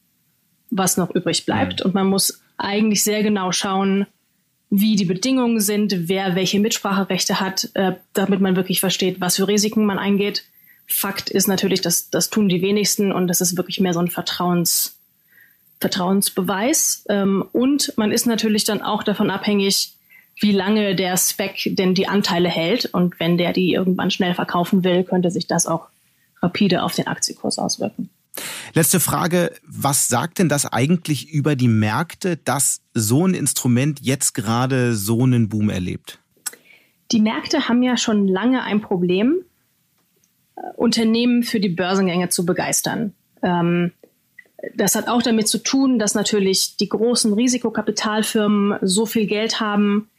[0.69, 1.79] was noch übrig bleibt.
[1.79, 1.85] Mhm.
[1.87, 4.07] Und man muss eigentlich sehr genau schauen,
[4.69, 9.47] wie die Bedingungen sind, wer welche Mitspracherechte hat, äh, damit man wirklich versteht, was für
[9.47, 10.43] Risiken man eingeht.
[10.87, 14.09] Fakt ist natürlich, dass das tun die wenigsten und das ist wirklich mehr so ein
[14.09, 14.97] Vertrauens,
[15.79, 17.05] Vertrauensbeweis.
[17.09, 19.94] Ähm, und man ist natürlich dann auch davon abhängig,
[20.39, 22.85] wie lange der Spec denn die Anteile hält.
[22.85, 25.87] Und wenn der die irgendwann schnell verkaufen will, könnte sich das auch
[26.41, 28.09] rapide auf den Aktienkurs auswirken.
[28.73, 29.51] Letzte Frage.
[29.65, 35.23] Was sagt denn das eigentlich über die Märkte, dass so ein Instrument jetzt gerade so
[35.23, 36.19] einen Boom erlebt?
[37.11, 39.35] Die Märkte haben ja schon lange ein Problem,
[40.55, 43.13] äh, Unternehmen für die Börsengänge zu begeistern.
[43.41, 43.91] Ähm,
[44.73, 50.09] das hat auch damit zu tun, dass natürlich die großen Risikokapitalfirmen so viel Geld haben,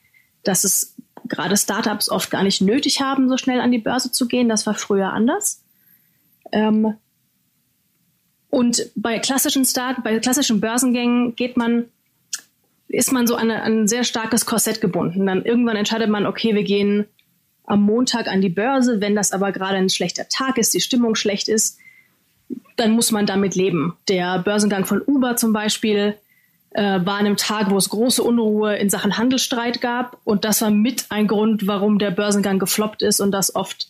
[0.46, 0.94] dass es
[1.28, 4.48] gerade Startups oft gar nicht nötig haben, so schnell an die Börse zu gehen.
[4.48, 5.62] Das war früher anders.
[6.52, 6.94] Ähm,
[8.48, 11.86] und bei klassischen Start, bei klassischen Börsengängen geht man,
[12.88, 15.26] ist man so an, ein sehr starkes Korsett gebunden.
[15.26, 17.06] Dann irgendwann entscheidet man, okay, wir gehen
[17.64, 19.00] am Montag an die Börse.
[19.00, 21.78] Wenn das aber gerade ein schlechter Tag ist, die Stimmung schlecht ist,
[22.76, 23.96] dann muss man damit leben.
[24.08, 26.16] Der Börsengang von Uber zum Beispiel
[26.76, 30.18] äh, war an einem Tag, wo es große Unruhe in Sachen Handelsstreit gab.
[30.24, 33.88] Und das war mit ein Grund, warum der Börsengang gefloppt ist und das oft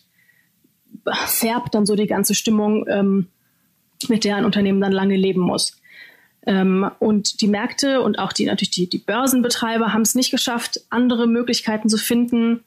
[1.25, 3.27] färbt dann so die ganze Stimmung, ähm,
[4.07, 5.81] mit der ein Unternehmen dann lange leben muss.
[6.45, 10.79] Ähm, und die Märkte und auch die natürlich die, die Börsenbetreiber haben es nicht geschafft,
[10.89, 12.63] andere Möglichkeiten zu finden,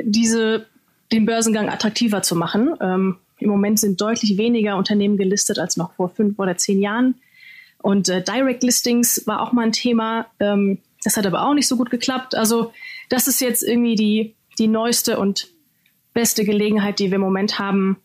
[0.00, 0.66] diese
[1.10, 2.72] den Börsengang attraktiver zu machen.
[2.80, 7.16] Ähm, Im Moment sind deutlich weniger Unternehmen gelistet als noch vor fünf oder zehn Jahren.
[7.80, 10.26] Und äh, Direct Listings war auch mal ein Thema.
[10.40, 12.34] Ähm, das hat aber auch nicht so gut geklappt.
[12.34, 12.72] Also
[13.08, 15.48] das ist jetzt irgendwie die, die neueste und
[16.12, 17.96] beste Gelegenheit, die wir im Moment haben,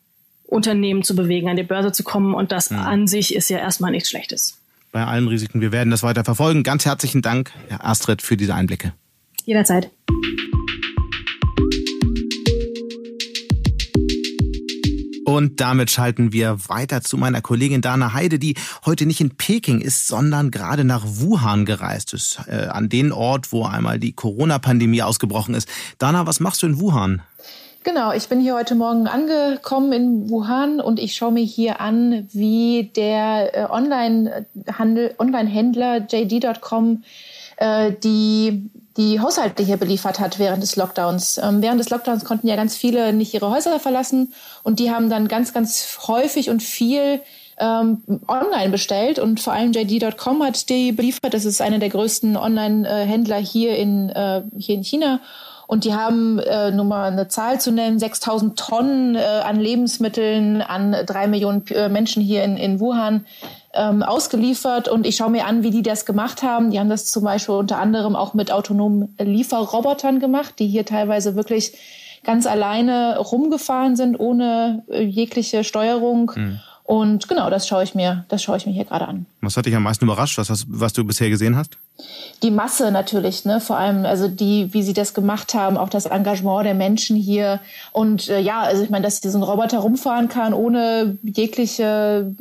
[0.43, 2.33] Unternehmen zu bewegen, an die Börse zu kommen.
[2.33, 2.77] Und das ja.
[2.77, 2.83] Mhm.
[2.83, 4.59] an sich ist ja erstmal nichts Schlechtes.
[4.91, 5.59] Bei allen Risiken.
[5.62, 6.62] Wir werden das weiter verfolgen.
[6.62, 8.93] Ganz herzlichen Dank, Herr Astrid, für diese Einblicke.
[9.45, 9.89] Jederzeit.
[15.34, 19.82] Und damit schalten wir weiter zu meiner Kollegin Dana Heide, die heute nicht in Peking
[19.82, 25.02] ist, sondern gerade nach Wuhan gereist ist, äh, an den Ort, wo einmal die Corona-Pandemie
[25.02, 25.67] ausgebrochen ist.
[25.98, 27.24] Dana, was machst du in Wuhan?
[27.84, 32.30] Genau, ich bin hier heute Morgen angekommen in Wuhan und ich schaue mir hier an,
[32.32, 37.04] wie der äh, Online-Handel, Online-Händler JD.com
[37.58, 41.39] äh, die die Haushalte hier beliefert hat während des Lockdowns.
[41.39, 45.10] Ähm, während des Lockdowns konnten ja ganz viele nicht ihre Häuser verlassen und die haben
[45.10, 47.21] dann ganz, ganz häufig und viel
[47.60, 51.34] ähm, online bestellt und vor allem JD.com hat die beliefert.
[51.34, 55.19] Das ist einer der größten Online-Händler hier in, äh, hier in China.
[55.73, 60.62] Und die haben, äh, nur mal eine Zahl zu nennen, 6000 Tonnen äh, an Lebensmitteln
[60.62, 63.25] an drei Millionen äh, Menschen hier in, in Wuhan
[63.73, 64.88] ähm, ausgeliefert.
[64.88, 66.69] Und ich schaue mir an, wie die das gemacht haben.
[66.69, 71.36] Die haben das zum Beispiel unter anderem auch mit autonomen Lieferrobotern gemacht, die hier teilweise
[71.36, 71.75] wirklich
[72.23, 76.33] ganz alleine rumgefahren sind, ohne äh, jegliche Steuerung.
[76.36, 76.59] Mhm.
[76.86, 79.26] Und genau, das schaue ich mir, das schaue ich mir hier gerade an.
[79.41, 81.78] Was hat dich am meisten überrascht, was, hast, was du bisher gesehen hast?
[82.41, 83.62] Die Masse natürlich, ne?
[83.62, 87.62] Vor allem, also die, wie sie das gemacht haben, auch das Engagement der Menschen hier.
[87.93, 92.36] Und äh, ja, also ich meine, dass ein Roboter rumfahren kann ohne jegliche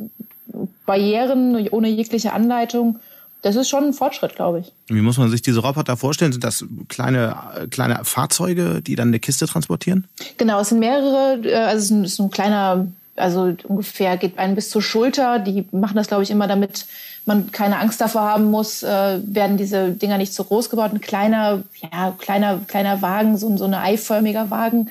[0.85, 2.99] Barrieren, ohne jegliche Anleitung.
[3.43, 4.71] Das ist schon ein Fortschritt, glaube ich.
[4.87, 6.31] Wie muss man sich diese Roboter vorstellen?
[6.31, 7.35] Sind das kleine,
[7.71, 10.07] kleine Fahrzeuge, die dann eine Kiste transportieren?
[10.37, 14.69] Genau, es sind mehrere, äh, also es ist ein kleiner also ungefähr geht einen bis
[14.69, 15.39] zur Schulter.
[15.39, 16.85] Die machen das, glaube ich, immer, damit
[17.25, 20.91] man keine Angst davor haben muss, äh, werden diese Dinger nicht zu groß gebaut.
[20.93, 24.89] Ein kleiner, ja, kleiner, kleiner Wagen, so, so ein eiförmiger Wagen.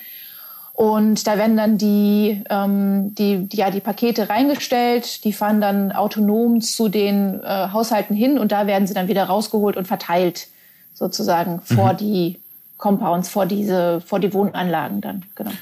[0.72, 5.92] Und da werden dann die, ähm, die, die, ja, die Pakete reingestellt, die fahren dann
[5.92, 10.48] autonom zu den äh, Haushalten hin und da werden sie dann wieder rausgeholt und verteilt,
[10.94, 11.96] sozusagen, vor mhm.
[11.98, 12.40] die
[12.78, 15.52] Compounds, vor diese, vor die Wohnanlagen dann, genau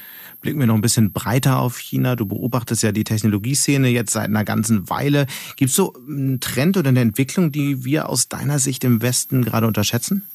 [0.41, 2.17] blicken wir noch ein bisschen breiter auf China.
[2.17, 5.27] Du beobachtest ja die Technologieszene jetzt seit einer ganzen Weile.
[5.57, 9.45] Gibt es so einen Trend oder eine Entwicklung, die wir aus deiner Sicht im Westen
[9.45, 10.29] gerade unterschätzen?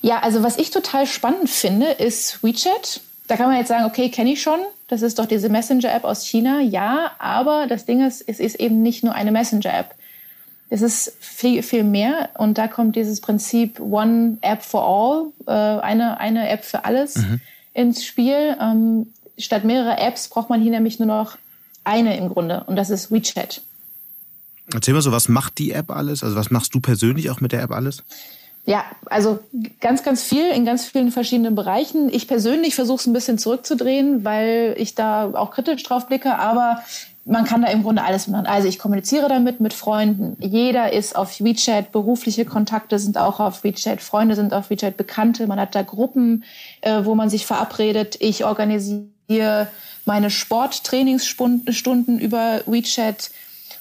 [0.00, 3.00] Ja, also was ich total spannend finde, ist WeChat.
[3.26, 4.60] Da kann man jetzt sagen, okay, kenne ich schon.
[4.86, 6.60] Das ist doch diese Messenger-App aus China.
[6.60, 9.94] Ja, aber das Ding ist, es ist eben nicht nur eine Messenger-App.
[10.70, 15.80] Es ist viel, viel mehr und da kommt dieses Prinzip One App for All, äh,
[15.80, 17.16] eine, eine App für alles.
[17.16, 17.40] Mhm
[17.78, 18.56] ins Spiel.
[18.60, 19.06] Ähm,
[19.38, 21.38] statt mehrerer Apps braucht man hier nämlich nur noch
[21.84, 23.62] eine im Grunde und das ist WeChat.
[24.74, 26.22] Erzähl mal so, was macht die App alles?
[26.22, 28.02] Also was machst du persönlich auch mit der App alles?
[28.66, 29.38] Ja, also
[29.80, 32.12] ganz, ganz viel in ganz vielen verschiedenen Bereichen.
[32.12, 36.82] Ich persönlich versuche es ein bisschen zurückzudrehen, weil ich da auch kritisch drauf blicke, aber
[37.28, 38.46] man kann da im Grunde alles machen.
[38.46, 40.36] Also ich kommuniziere damit mit Freunden.
[40.40, 45.46] Jeder ist auf WeChat, berufliche Kontakte sind auch auf WeChat, Freunde sind auf WeChat, Bekannte.
[45.46, 46.44] Man hat da Gruppen,
[46.80, 48.16] äh, wo man sich verabredet.
[48.20, 49.68] Ich organisiere
[50.06, 53.30] meine Sporttrainingsstunden über WeChat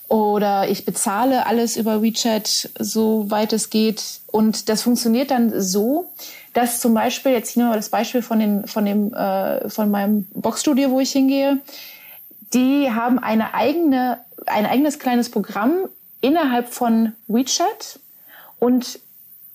[0.09, 4.03] oder ich bezahle alles über WeChat, soweit es geht.
[4.27, 6.09] Und das funktioniert dann so,
[6.53, 10.27] dass zum Beispiel, jetzt hier mal das Beispiel von, den, von, dem, äh, von meinem
[10.33, 11.61] Boxstudio, wo ich hingehe,
[12.53, 15.89] die haben eine eigene, ein eigenes kleines Programm
[16.21, 17.99] innerhalb von WeChat.
[18.59, 18.99] Und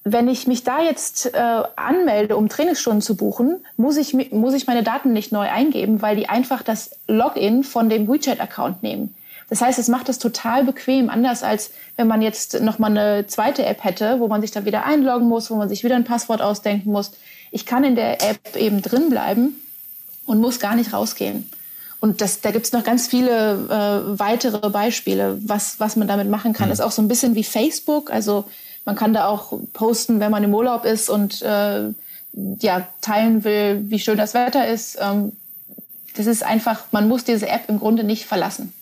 [0.04, 4.66] wenn ich mich da jetzt äh, anmelde, um Trainingsstunden zu buchen, muss ich, muss ich
[4.66, 9.14] meine Daten nicht neu eingeben, weil die einfach das Login von dem WeChat-Account nehmen.
[9.48, 13.26] Das heißt, es macht es total bequem, anders als wenn man jetzt noch mal eine
[13.26, 16.04] zweite App hätte, wo man sich dann wieder einloggen muss, wo man sich wieder ein
[16.04, 17.12] Passwort ausdenken muss.
[17.50, 19.60] Ich kann in der App eben drin bleiben
[20.24, 21.50] und muss gar nicht rausgehen.
[22.02, 26.52] Und das, da gibt's noch ganz viele äh, weitere Beispiele, was, was man damit machen
[26.52, 26.66] kann.
[26.66, 26.72] Mhm.
[26.72, 28.10] Ist auch so ein bisschen wie Facebook.
[28.10, 28.44] Also
[28.84, 31.90] man kann da auch posten, wenn man im Urlaub ist und äh,
[32.58, 34.98] ja, teilen will, wie schön das Wetter ist.
[35.00, 35.30] Ähm,
[36.16, 38.72] das ist einfach, man muss diese App im Grunde nicht verlassen.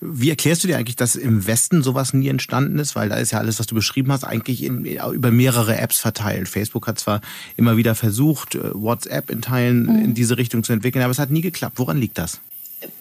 [0.00, 2.94] Wie erklärst du dir eigentlich, dass im Westen sowas nie entstanden ist?
[2.94, 6.48] Weil da ist ja alles, was du beschrieben hast, eigentlich in, über mehrere Apps verteilt.
[6.48, 7.22] Facebook hat zwar
[7.56, 10.04] immer wieder versucht, äh, WhatsApp in Teilen mhm.
[10.04, 11.80] in diese Richtung zu entwickeln, aber es hat nie geklappt.
[11.80, 12.40] Woran liegt das?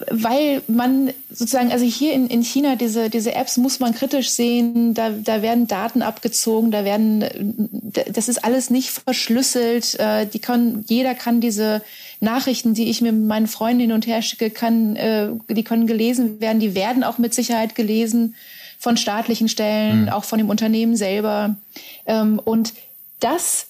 [0.10, 4.94] Weil man sozusagen, also hier in, in China, diese, diese Apps muss man kritisch sehen,
[4.94, 7.72] da, da werden Daten abgezogen, da werden,
[8.14, 11.82] das ist alles nicht verschlüsselt, äh, die kann, jeder kann diese
[12.20, 15.88] Nachrichten, die ich mir mit meinen Freunden hin und her schicke, kann, äh, die können
[15.88, 18.36] gelesen werden, die werden auch mit Sicherheit gelesen
[18.78, 20.10] von staatlichen Stellen, mhm.
[20.10, 21.56] auch von dem Unternehmen selber.
[22.06, 22.74] Ähm, und
[23.20, 23.68] das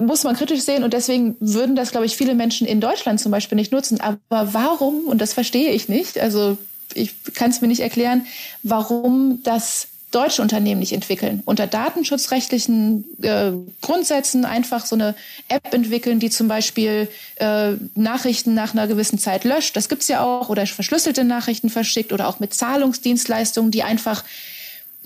[0.00, 3.30] muss man kritisch sehen und deswegen würden das, glaube ich, viele Menschen in Deutschland zum
[3.32, 4.00] Beispiel nicht nutzen.
[4.00, 4.18] Aber
[4.54, 6.56] warum, und das verstehe ich nicht, also
[6.94, 8.26] ich kann es mir nicht erklären,
[8.62, 11.42] warum das deutsche Unternehmen nicht entwickeln.
[11.46, 15.14] Unter datenschutzrechtlichen äh, Grundsätzen einfach so eine
[15.48, 19.74] App entwickeln, die zum Beispiel äh, Nachrichten nach einer gewissen Zeit löscht.
[19.74, 20.50] Das gibt's ja auch.
[20.50, 24.22] Oder verschlüsselte Nachrichten verschickt oder auch mit Zahlungsdienstleistungen, die einfach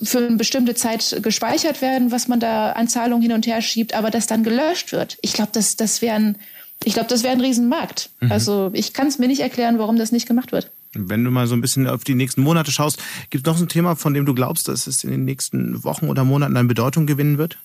[0.02, 3.94] für eine bestimmte Zeit gespeichert werden, was man da an Zahlungen hin und her schiebt,
[3.94, 5.18] aber das dann gelöscht wird.
[5.22, 6.36] Ich glaube, das, das wäre ein,
[6.84, 8.10] ich glaube, das wäre ein Riesenmarkt.
[8.20, 8.32] Mhm.
[8.32, 10.70] Also ich kann es mir nicht erklären, warum das nicht gemacht wird.
[10.92, 12.98] Wenn du mal so ein bisschen auf die nächsten Monate schaust,
[13.30, 16.08] gibt es noch ein Thema, von dem du glaubst, dass es in den nächsten Wochen
[16.08, 17.58] oder Monaten an Bedeutung gewinnen wird?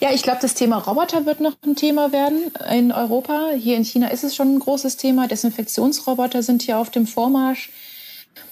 [0.00, 3.50] Ja, ich glaube, das Thema Roboter wird noch ein Thema werden in Europa.
[3.56, 5.28] Hier in China ist es schon ein großes Thema.
[5.28, 7.70] Desinfektionsroboter sind hier auf dem Vormarsch.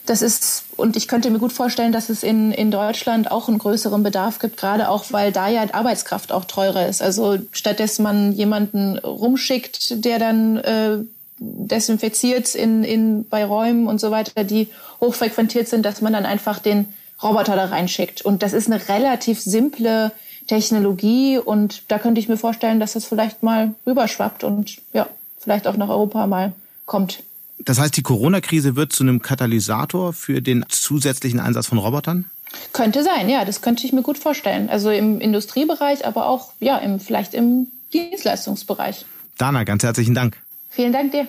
[0.07, 3.59] Das ist, und ich könnte mir gut vorstellen, dass es in, in Deutschland auch einen
[3.59, 7.03] größeren Bedarf gibt, gerade auch, weil da ja Arbeitskraft auch teurer ist.
[7.03, 10.99] Also statt dass man jemanden rumschickt, der dann äh,
[11.39, 14.69] desinfiziert in, in, bei Räumen und so weiter, die
[15.01, 18.23] hochfrequentiert sind, dass man dann einfach den Roboter da reinschickt.
[18.23, 20.13] Und das ist eine relativ simple
[20.47, 25.07] Technologie und da könnte ich mir vorstellen, dass das vielleicht mal rüberschwappt und ja,
[25.39, 26.53] vielleicht auch nach Europa mal
[26.87, 27.23] kommt.
[27.61, 32.31] Das heißt, die Corona-Krise wird zu einem Katalysator für den zusätzlichen Einsatz von Robotern?
[32.73, 34.71] Könnte sein, ja, das könnte ich mir gut vorstellen.
[34.71, 39.05] Also im Industriebereich, aber auch ja, im, vielleicht im Dienstleistungsbereich.
[39.37, 40.37] Dana, ganz herzlichen Dank.
[40.71, 41.29] Vielen Dank dir.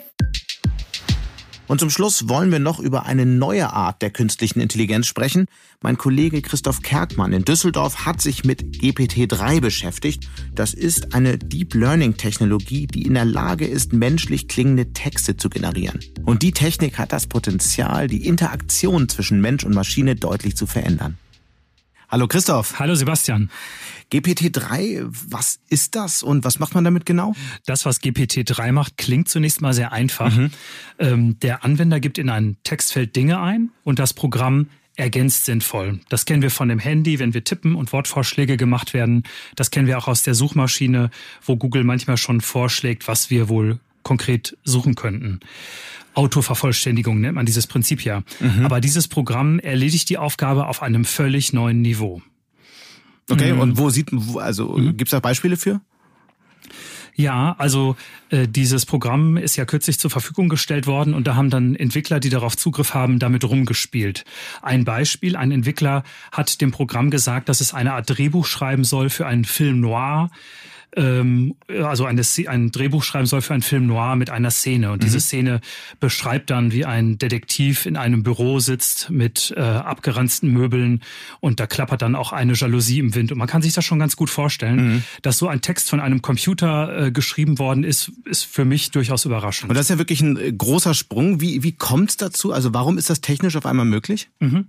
[1.70, 5.46] Und zum Schluss wollen wir noch über eine neue Art der künstlichen Intelligenz sprechen.
[5.82, 10.28] Mein Kollege Christoph Kerkmann in Düsseldorf hat sich mit GPT-3 beschäftigt.
[10.56, 15.48] Das ist eine Deep Learning Technologie, die in der Lage ist, menschlich klingende Texte zu
[15.48, 16.00] generieren.
[16.26, 21.20] Und die Technik hat das Potenzial, die Interaktion zwischen Mensch und Maschine deutlich zu verändern.
[22.12, 22.80] Hallo Christoph.
[22.80, 23.52] Hallo Sebastian.
[24.12, 27.36] GPT-3, was ist das und was macht man damit genau?
[27.68, 30.36] Das, was GPT-3 macht, klingt zunächst mal sehr einfach.
[30.36, 30.50] Mhm.
[30.98, 36.00] Ähm, der Anwender gibt in ein Textfeld Dinge ein und das Programm ergänzt sinnvoll.
[36.10, 39.22] Das kennen wir von dem Handy, wenn wir tippen und Wortvorschläge gemacht werden.
[39.56, 41.12] Das kennen wir auch aus der Suchmaschine,
[41.46, 43.80] wo Google manchmal schon vorschlägt, was wir wohl
[44.10, 45.40] konkret suchen könnten.
[46.16, 48.24] Autovervollständigung nennt man dieses Prinzip ja.
[48.40, 48.66] Mhm.
[48.66, 52.24] Aber dieses Programm erledigt die Aufgabe auf einem völlig neuen Niveau.
[53.30, 53.60] Okay, mhm.
[53.60, 54.98] und wo sieht, also mhm.
[54.98, 55.80] gibt es da Beispiele für?
[57.14, 57.98] Ja, also
[58.32, 62.20] äh, dieses Programm ist ja kürzlich zur Verfügung gestellt worden und da haben dann Entwickler,
[62.20, 64.26] die darauf Zugriff haben, damit rumgespielt.
[64.64, 69.12] Ein Beispiel, ein Entwickler hat dem Programm gesagt, dass es eine Art Drehbuch schreiben soll
[69.12, 70.32] für einen Film noir
[70.96, 74.92] ähm, also eine, ein Drehbuch schreiben soll für einen Film noir mit einer Szene.
[74.92, 75.06] Und mhm.
[75.06, 75.62] diese Szene
[76.00, 81.02] beschreibt dann, wie ein Detektiv in einem Büro sitzt mit äh, abgeranzten Möbeln
[81.40, 83.32] und da klappert dann auch eine Jalousie im Wind.
[83.32, 85.04] Und man kann sich das schon ganz gut vorstellen, mhm.
[85.22, 89.26] dass so ein Text von einem Computer äh, geschrieben worden ist, ist für mich durchaus
[89.26, 89.70] überraschend.
[89.70, 91.42] Und das ist ja wirklich ein äh, großer Sprung.
[91.42, 92.52] Wie, wie kommt es dazu?
[92.52, 94.30] Also warum ist das technisch auf einmal möglich?
[94.40, 94.66] Mhm.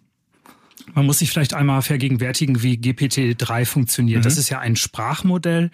[0.95, 4.21] Man muss sich vielleicht einmal vergegenwärtigen, wie GPT-3 funktioniert.
[4.21, 4.25] Mhm.
[4.25, 5.71] Das ist ja ein Sprachmodell,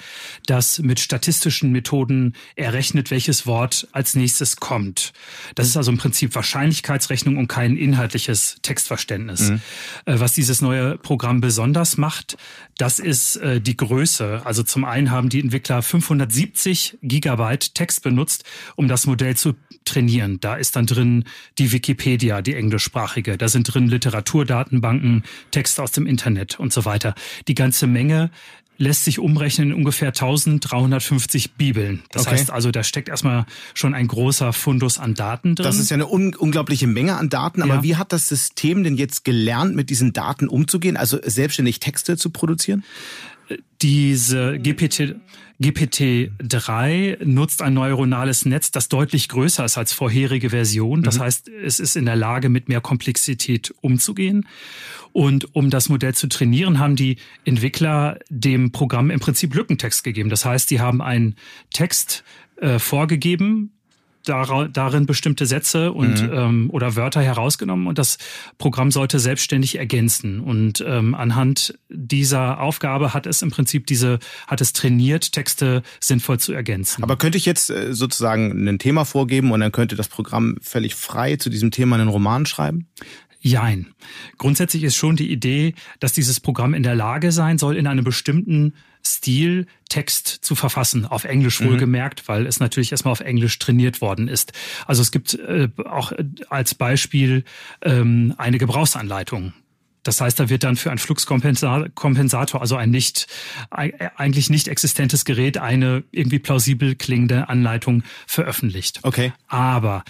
[0.46, 5.12] das mit statistischen Methoden errechnet, welches Wort als nächstes kommt.
[5.54, 9.50] Das ist also im Prinzip Wahrscheinlichkeitsrechnung und kein inhaltliches Textverständnis.
[9.50, 9.60] Mhm.
[10.06, 12.36] Äh, was dieses neue Programm besonders macht,
[12.78, 14.42] das ist äh, die Größe.
[14.44, 18.44] Also zum einen haben die Entwickler 570 Gigabyte Text benutzt,
[18.76, 19.54] um das Modell zu
[19.84, 20.38] trainieren.
[20.40, 21.24] Da ist dann drin
[21.58, 23.38] die Wikipedia, die englischsprachige.
[23.38, 27.14] Da sind drin Literaturdatenbanken Datenbanken, Texte aus dem Internet und so weiter.
[27.48, 28.30] Die ganze Menge
[28.78, 32.02] lässt sich umrechnen in ungefähr 1350 Bibeln.
[32.12, 32.32] Das okay.
[32.32, 35.64] heißt also, da steckt erstmal schon ein großer Fundus an Daten drin.
[35.64, 37.62] Das ist ja eine un unglaubliche Menge an Daten.
[37.62, 37.82] Aber ja.
[37.82, 42.28] wie hat das System denn jetzt gelernt, mit diesen Daten umzugehen, also selbstständig Texte zu
[42.28, 42.84] produzieren?
[43.82, 45.16] Diese GPT,
[45.60, 51.02] GPT-3 nutzt ein neuronales Netz, das deutlich größer ist als vorherige Version.
[51.02, 51.22] Das mhm.
[51.22, 54.46] heißt, es ist in der Lage, mit mehr Komplexität umzugehen.
[55.12, 60.28] Und um das Modell zu trainieren, haben die Entwickler dem Programm im Prinzip Lückentext gegeben.
[60.28, 61.36] Das heißt, die haben einen
[61.72, 62.22] Text
[62.56, 63.72] äh, vorgegeben,
[64.26, 66.32] darin bestimmte Sätze und mhm.
[66.32, 68.18] ähm, oder Wörter herausgenommen und das
[68.58, 70.40] Programm sollte selbstständig ergänzen.
[70.40, 76.38] Und ähm, anhand dieser Aufgabe hat es im Prinzip diese, hat es trainiert, Texte sinnvoll
[76.38, 77.02] zu ergänzen.
[77.02, 80.94] Aber könnte ich jetzt äh, sozusagen ein Thema vorgeben und dann könnte das Programm völlig
[80.94, 82.88] frei zu diesem Thema einen Roman schreiben?
[83.40, 83.94] Jein.
[84.38, 88.02] Grundsätzlich ist schon die Idee, dass dieses Programm in der Lage sein soll, in einem
[88.02, 88.74] bestimmten
[89.14, 91.66] Stil Text zu verfassen, auf Englisch mhm.
[91.66, 94.52] wohlgemerkt, weil es natürlich erstmal auf Englisch trainiert worden ist.
[94.86, 96.12] Also es gibt äh, auch
[96.48, 97.44] als Beispiel
[97.82, 99.52] ähm, eine Gebrauchsanleitung.
[100.02, 103.26] Das heißt, da wird dann für ein Fluxkompensator, also ein nicht,
[103.70, 109.00] eigentlich nicht existentes Gerät, eine irgendwie plausibel klingende Anleitung veröffentlicht.
[109.02, 109.32] Okay.
[109.48, 110.04] Aber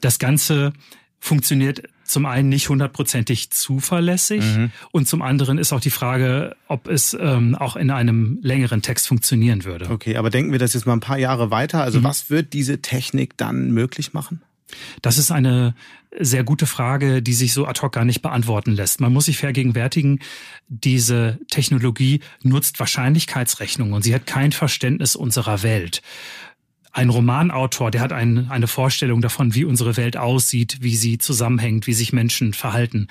[0.00, 0.72] das Ganze
[1.18, 4.70] funktioniert zum einen nicht hundertprozentig zuverlässig mhm.
[4.90, 9.08] und zum anderen ist auch die Frage, ob es ähm, auch in einem längeren Text
[9.08, 9.90] funktionieren würde.
[9.90, 11.82] Okay, aber denken wir das jetzt mal ein paar Jahre weiter.
[11.82, 12.04] Also mhm.
[12.04, 14.42] was wird diese Technik dann möglich machen?
[15.02, 15.74] Das ist eine
[16.18, 19.00] sehr gute Frage, die sich so ad hoc gar nicht beantworten lässt.
[19.00, 20.20] Man muss sich vergegenwärtigen,
[20.68, 26.02] diese Technologie nutzt Wahrscheinlichkeitsrechnungen und sie hat kein Verständnis unserer Welt
[26.92, 31.86] ein Romanautor, der hat ein, eine Vorstellung davon, wie unsere Welt aussieht, wie sie zusammenhängt,
[31.86, 33.08] wie sich Menschen verhalten.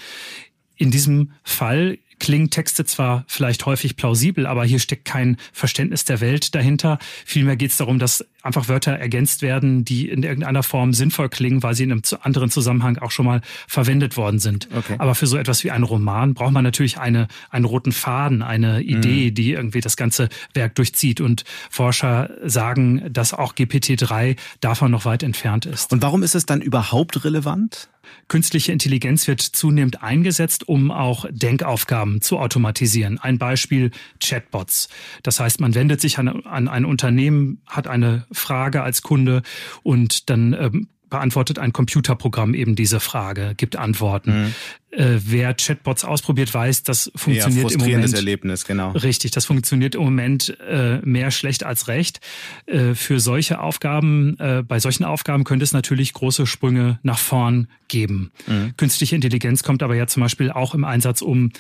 [0.76, 6.22] In diesem Fall klingen Texte zwar vielleicht häufig plausibel, aber hier steckt kein Verständnis der
[6.22, 7.00] Welt dahinter.
[7.26, 11.64] Vielmehr geht es darum, dass einfach Wörter ergänzt werden, die in irgendeiner Form sinnvoll klingen,
[11.64, 14.68] weil sie in einem anderen Zusammenhang auch schon mal verwendet worden sind.
[14.76, 14.96] Okay.
[14.98, 18.82] Aber für so etwas wie einen Roman braucht man natürlich eine, einen roten Faden, eine
[18.82, 19.36] Idee, mhm.
[19.36, 21.22] die irgendwie das ganze Werk durchzieht.
[21.22, 25.92] Und Forscher sagen, dass auch GPT-3 davon noch weit entfernt ist.
[25.92, 27.90] Und warum ist es dann überhaupt relevant?
[28.28, 33.20] Künstliche Intelligenz wird zunehmend eingesetzt, um auch Denkaufgaben zu automatisieren.
[33.20, 34.90] Ein Beispiel Chatbots.
[35.24, 39.42] Das heißt, man wendet sich an, an ein Unternehmen, hat eine Frage als Kunde
[39.84, 44.46] und dann ähm, beantwortet ein Computerprogramm eben diese Frage, gibt Antworten.
[44.46, 44.54] Mhm.
[44.92, 48.14] Äh, wer Chatbots ausprobiert, weiß, das funktioniert ja, im Moment.
[48.14, 48.92] Erlebnis, genau.
[48.92, 52.22] Richtig, das funktioniert im Moment äh, mehr schlecht als recht.
[52.66, 57.68] Äh, für solche Aufgaben, äh, bei solchen Aufgaben könnte es natürlich große Sprünge nach vorn
[57.90, 58.32] geben.
[58.48, 58.76] Mhm.
[58.78, 61.52] Künstliche Intelligenz kommt aber ja zum Beispiel auch im Einsatz, um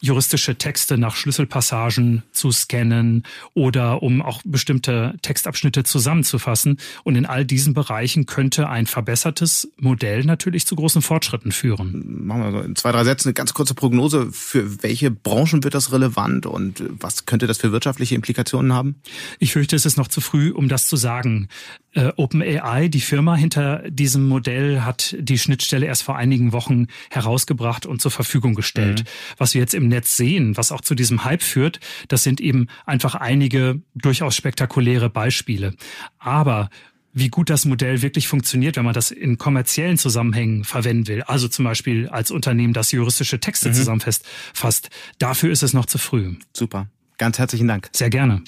[0.00, 3.24] juristische Texte nach Schlüsselpassagen zu scannen
[3.54, 6.78] oder um auch bestimmte Textabschnitte zusammenzufassen.
[7.04, 12.26] Und in all diesen Bereichen könnte ein verbessertes Modell natürlich zu großen Fortschritten führen.
[12.26, 14.28] Machen wir so in zwei, drei Sätzen eine ganz kurze Prognose.
[14.30, 18.96] Für welche Branchen wird das relevant und was könnte das für wirtschaftliche Implikationen haben?
[19.38, 21.48] Ich fürchte, es ist noch zu früh, um das zu sagen.
[21.98, 27.86] Äh, OpenAI, die Firma hinter diesem Modell, hat die Schnittstelle erst vor einigen Wochen herausgebracht
[27.86, 29.00] und zur Verfügung gestellt.
[29.00, 29.34] Mhm.
[29.36, 32.68] Was wir jetzt im Netz sehen, was auch zu diesem Hype führt, das sind eben
[32.86, 35.74] einfach einige durchaus spektakuläre Beispiele.
[36.20, 36.70] Aber
[37.12, 41.48] wie gut das Modell wirklich funktioniert, wenn man das in kommerziellen Zusammenhängen verwenden will, also
[41.48, 43.74] zum Beispiel als Unternehmen, das juristische Texte mhm.
[43.74, 46.36] zusammenfasst, dafür ist es noch zu früh.
[46.56, 46.86] Super.
[47.16, 47.90] Ganz herzlichen Dank.
[47.92, 48.44] Sehr gerne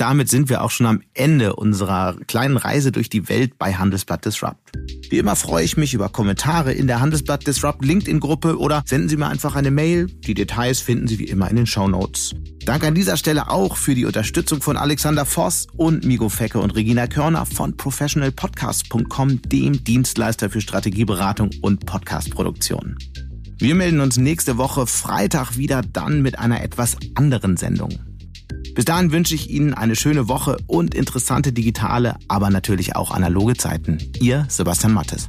[0.00, 4.24] damit sind wir auch schon am Ende unserer kleinen Reise durch die Welt bei Handelsblatt
[4.24, 4.72] Disrupt.
[5.10, 9.16] Wie immer freue ich mich über Kommentare in der Handelsblatt Disrupt LinkedIn-Gruppe oder senden Sie
[9.16, 10.06] mir einfach eine Mail.
[10.06, 12.34] Die Details finden Sie wie immer in den Show Notes.
[12.64, 16.74] Danke an dieser Stelle auch für die Unterstützung von Alexander Voss und Migo Fecke und
[16.74, 22.96] Regina Körner von professionalpodcast.com, dem Dienstleister für Strategieberatung und Podcastproduktion.
[23.58, 28.07] Wir melden uns nächste Woche Freitag wieder dann mit einer etwas anderen Sendung.
[28.78, 33.56] Bis dahin wünsche ich Ihnen eine schöne Woche und interessante digitale, aber natürlich auch analoge
[33.56, 33.98] Zeiten.
[34.20, 35.28] Ihr Sebastian Mattes.